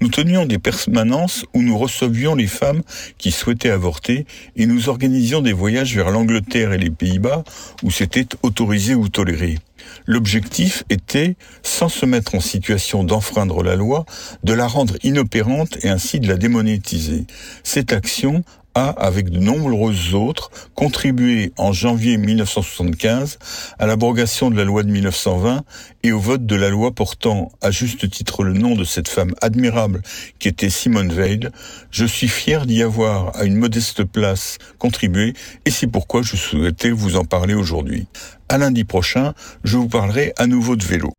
Nous 0.00 0.08
tenions 0.08 0.46
des 0.46 0.58
permanences 0.58 1.44
où 1.54 1.62
nous 1.62 1.76
recevions 1.76 2.34
les 2.34 2.46
femmes 2.46 2.82
qui 3.18 3.30
souhaitaient 3.30 3.70
avorter 3.70 4.23
et 4.56 4.66
nous 4.66 4.88
organisions 4.88 5.40
des 5.40 5.52
voyages 5.52 5.94
vers 5.94 6.10
l'Angleterre 6.10 6.72
et 6.72 6.78
les 6.78 6.90
Pays-Bas 6.90 7.44
où 7.82 7.90
c'était 7.90 8.26
autorisé 8.42 8.94
ou 8.94 9.08
toléré. 9.08 9.58
L'objectif 10.06 10.84
était, 10.90 11.36
sans 11.62 11.88
se 11.88 12.06
mettre 12.06 12.34
en 12.34 12.40
situation 12.40 13.04
d'enfreindre 13.04 13.62
la 13.62 13.76
loi, 13.76 14.04
de 14.42 14.52
la 14.52 14.66
rendre 14.66 14.96
inopérante 15.02 15.78
et 15.84 15.88
ainsi 15.88 16.20
de 16.20 16.28
la 16.28 16.36
démonétiser. 16.36 17.24
Cette 17.62 17.92
action 17.92 18.44
a, 18.74 18.88
avec 18.90 19.30
de 19.30 19.38
nombreuses 19.38 20.14
autres, 20.14 20.50
contribué 20.74 21.52
en 21.58 21.72
janvier 21.72 22.16
1975 22.16 23.38
à 23.78 23.86
l'abrogation 23.86 24.50
de 24.50 24.56
la 24.56 24.64
loi 24.64 24.82
de 24.82 24.90
1920 24.90 25.64
et 26.02 26.12
au 26.12 26.20
vote 26.20 26.46
de 26.46 26.56
la 26.56 26.70
loi 26.70 26.92
portant 26.92 27.50
à 27.62 27.70
juste 27.70 28.08
titre 28.10 28.44
le 28.44 28.52
nom 28.52 28.74
de 28.74 28.84
cette 28.84 29.08
femme 29.08 29.34
admirable 29.40 30.02
qui 30.38 30.48
était 30.48 30.70
Simone 30.70 31.12
Veil. 31.12 31.48
Je 31.90 32.04
suis 32.04 32.28
fier 32.28 32.66
d'y 32.66 32.82
avoir, 32.82 33.36
à 33.36 33.44
une 33.44 33.56
modeste 33.56 34.04
place, 34.04 34.58
contribué 34.78 35.34
et 35.64 35.70
c'est 35.70 35.86
pourquoi 35.86 36.22
je 36.22 36.36
souhaitais 36.36 36.90
vous 36.90 37.16
en 37.16 37.24
parler 37.24 37.54
aujourd'hui. 37.54 38.06
À 38.48 38.58
lundi 38.58 38.84
prochain, 38.84 39.34
je 39.64 39.76
vous 39.76 39.88
parlerai 39.88 40.32
à 40.36 40.46
nouveau 40.46 40.76
de 40.76 40.84
vélo. 40.84 41.12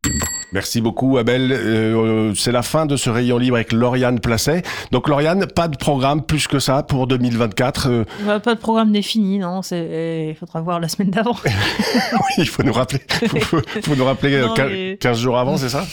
Merci 0.52 0.80
beaucoup 0.80 1.18
Abel. 1.18 1.52
Euh, 1.52 2.34
c'est 2.36 2.52
la 2.52 2.62
fin 2.62 2.86
de 2.86 2.96
ce 2.96 3.10
rayon 3.10 3.38
libre 3.38 3.56
avec 3.58 3.74
Lauriane 3.74 4.20
Placet. 4.20 4.62
Donc 4.92 5.10
Lauriane, 5.10 5.46
pas 5.48 5.68
de 5.68 5.76
programme 5.78 6.22
plus 6.24 6.48
que 6.48 6.60
ça 6.60 6.84
pour 6.84 7.08
2024. 7.08 7.88
Euh, 7.90 8.04
Bah, 8.26 8.40
pas 8.40 8.56
de 8.56 8.60
programme 8.60 8.92
défini, 8.92 9.40
non. 9.40 9.62
c'est- 9.62 10.28
Il 10.30 10.36
faudra 10.36 10.62
voir 10.62 10.80
la 10.80 10.88
semaine 10.88 11.10
d'avant. 11.12 11.36
oui, 11.46 12.34
il 12.38 12.48
faut 12.48 12.64
nous 12.64 12.74
rappeler, 12.74 13.02
faut, 13.42 13.60
faut 13.84 13.96
nous 13.96 14.06
rappeler 14.06 14.36
euh, 14.36 14.48
Non, 14.48 14.54
quin- 14.54 14.68
mais- 14.70 14.98
15 15.00 15.20
jours 15.20 15.38
avant, 15.38 15.58
c'est 15.58 15.70
ça? 15.70 15.86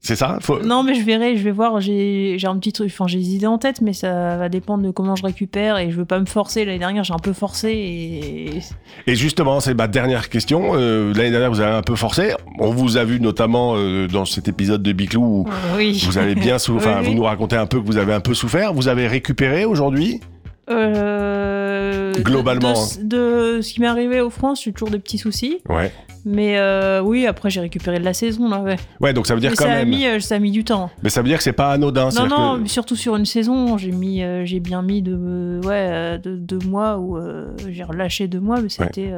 C'est 0.00 0.14
ça? 0.14 0.38
Faut- 0.40 0.60
Non, 0.62 0.84
mais 0.84 0.94
je 0.94 1.02
verrai, 1.04 1.36
je 1.36 1.42
vais 1.42 1.50
voir. 1.50 1.80
J'ai 1.80 2.38
un 2.44 2.56
petit 2.58 2.72
truc, 2.72 2.88
enfin, 2.92 3.08
j'ai 3.08 3.18
des 3.18 3.34
idées 3.34 3.46
en 3.46 3.58
tête, 3.58 3.80
mais 3.80 3.92
ça 3.92 4.36
va 4.36 4.48
dépendre 4.48 4.84
de 4.84 4.90
comment 4.92 5.16
je 5.16 5.24
récupère 5.24 5.78
et 5.78 5.90
je 5.90 5.96
veux 5.96 6.04
pas 6.04 6.20
me 6.20 6.26
forcer. 6.26 6.64
L'année 6.64 6.78
dernière, 6.78 7.02
j'ai 7.02 7.14
un 7.14 7.18
peu 7.18 7.32
forcé 7.32 7.70
et. 7.72 8.60
Et 9.10 9.16
justement, 9.16 9.58
c'est 9.58 9.74
ma 9.74 9.88
dernière 9.88 10.28
question. 10.28 10.72
Euh, 10.74 11.12
L'année 11.14 11.30
dernière, 11.30 11.50
vous 11.50 11.60
avez 11.60 11.74
un 11.74 11.82
peu 11.82 11.96
forcé. 11.96 12.34
On 12.60 12.70
vous 12.70 12.96
a 12.98 13.04
vu 13.04 13.18
notamment 13.20 13.74
euh, 13.76 14.06
dans 14.06 14.24
cet 14.24 14.46
épisode 14.48 14.82
de 14.82 14.92
Biclou 14.92 15.22
où 15.22 15.44
Oui. 15.76 16.00
vous 16.06 16.18
avez 16.18 16.34
bien 16.36 16.58
souffert. 16.58 16.98
Oui, 17.00 17.02
oui. 17.02 17.08
Vous 17.08 17.14
nous 17.16 17.24
racontez 17.24 17.56
un 17.56 17.66
peu 17.66 17.80
que 17.80 17.86
vous 17.86 17.96
avez 17.96 18.12
un 18.12 18.20
peu 18.20 18.34
souffert. 18.34 18.72
Vous 18.74 18.86
avez 18.88 19.08
récupéré 19.08 19.64
aujourd'hui? 19.64 20.20
Euh, 20.70 21.15
Globalement, 22.22 22.74
De, 23.00 23.56
de 23.56 23.60
ce 23.62 23.72
qui 23.72 23.80
m'est 23.80 23.86
arrivé 23.86 24.20
au 24.20 24.30
France, 24.30 24.62
j'ai 24.64 24.72
toujours 24.72 24.90
des 24.90 24.98
petits 24.98 25.18
soucis. 25.18 25.58
Ouais. 25.68 25.92
Mais 26.24 26.58
euh, 26.58 27.00
oui, 27.02 27.24
après, 27.26 27.50
j'ai 27.50 27.60
récupéré 27.60 28.00
de 28.00 28.04
la 28.04 28.12
saison, 28.14 28.48
là, 28.48 28.60
ouais. 28.60 28.76
Ouais, 29.00 29.12
donc 29.12 29.26
ça 29.28 29.34
veut 29.34 29.40
dire 29.40 29.50
Mais 29.50 29.56
quand 29.56 29.64
ça, 29.66 29.72
a 29.72 29.76
même. 29.76 29.88
mis, 29.88 30.06
euh, 30.06 30.18
ça 30.18 30.34
a 30.34 30.38
mis 30.40 30.50
du 30.50 30.64
temps. 30.64 30.90
Mais 31.02 31.08
ça 31.10 31.22
veut 31.22 31.28
dire 31.28 31.38
que 31.38 31.44
c'est 31.44 31.52
pas 31.52 31.70
anodin. 31.72 32.08
Non, 32.16 32.26
non, 32.26 32.62
que- 32.62 32.68
surtout 32.68 32.96
sur 32.96 33.14
une 33.16 33.26
saison, 33.26 33.78
j'ai 33.78 33.92
mis, 33.92 34.22
euh, 34.24 34.44
j'ai 34.44 34.58
bien 34.58 34.82
mis 34.82 35.02
de, 35.02 35.60
ouais, 35.64 36.18
de, 36.18 36.34
deux 36.36 36.58
mois 36.66 36.98
où 36.98 37.16
j'ai 37.68 37.84
relâché 37.84 38.26
deux 38.26 38.40
mois, 38.40 38.60
mais 38.60 38.68
c'était. 38.68 39.12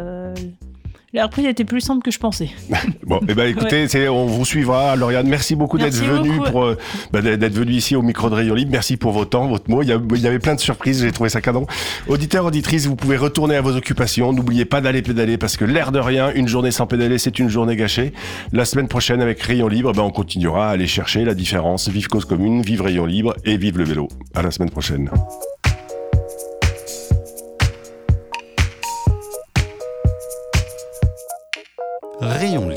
La 1.14 1.25
reprise 1.25 1.47
était 1.47 1.64
plus 1.64 1.81
simple 1.81 2.03
que 2.03 2.11
je 2.11 2.18
pensais. 2.18 2.51
Bon, 3.07 3.21
eh 3.27 3.33
ben 3.35 3.49
écoutez, 3.49 3.88
c'est, 3.88 4.07
on 4.09 4.27
vous 4.27 4.44
suivra, 4.44 4.94
Lauriane. 4.94 5.27
Merci 5.29 5.55
beaucoup 5.57 5.79
d'être 5.79 5.94
venu 5.94 6.40
pour 6.51 6.64
euh, 6.66 6.77
bah, 7.11 7.23
d'être 7.23 7.55
venu 7.55 7.73
ici 7.73 7.97
au 7.97 8.03
micro 8.03 8.29
de 8.29 8.35
Rayon 8.35 8.55
Libre. 8.55 8.71
Merci 8.73 8.99
pour 8.99 9.12
vos 9.12 9.25
temps, 9.25 9.47
votre 9.49 9.71
mot. 9.71 9.81
Il 9.83 9.88
y, 9.88 9.92
a- 9.92 10.01
il 10.14 10.21
y 10.21 10.27
avait 10.27 10.38
plein 10.38 10.55
de 10.55 10.61
surprises. 10.61 11.01
J'ai 11.01 11.11
trouvé 11.12 11.31
ça 11.31 11.40
canon. 11.40 11.66
Auditeurs, 12.07 12.44
auditrices, 12.44 12.85
vous 12.87 12.97
pouvez 12.97 13.16
retourner 13.16 13.57
à 13.57 13.62
vos 13.62 13.75
occupations. 13.75 14.35
N'oubliez 14.35 14.66
pas 14.66 14.83
d'aller 14.83 15.01
pédaler 15.01 15.38
parce 15.38 15.57
que 15.57 15.64
l'air 15.64 15.90
de 15.90 15.99
rien, 15.99 16.31
une 16.35 16.49
journée 16.49 16.71
sans 16.71 16.87
pédaler, 16.87 17.16
c'est 17.16 17.38
une 17.38 17.49
journée 17.49 17.77
gâchée. 17.77 18.12
La 18.53 18.66
semaine 18.66 18.88
prochaine, 18.88 19.23
avec 19.23 19.40
Rayon 19.40 19.68
Libre, 19.68 19.92
ben, 19.94 20.03
on 20.03 20.11
continuera 20.11 20.68
à 20.68 20.73
aller 20.73 20.87
chercher 20.87 21.25
la 21.25 21.33
différence. 21.35 21.88
Vive 21.88 22.09
cause 22.09 22.27
commune, 22.27 22.61
vive 22.61 22.83
Rayon 22.83 23.07
Libre 23.07 23.35
et 23.47 23.57
vive 23.57 23.79
le 23.79 23.85
vélo. 23.85 24.09
À 24.35 24.42
la 24.42 24.51
semaine 24.51 24.71
prochaine. 24.71 25.11
Rayon 32.29 32.68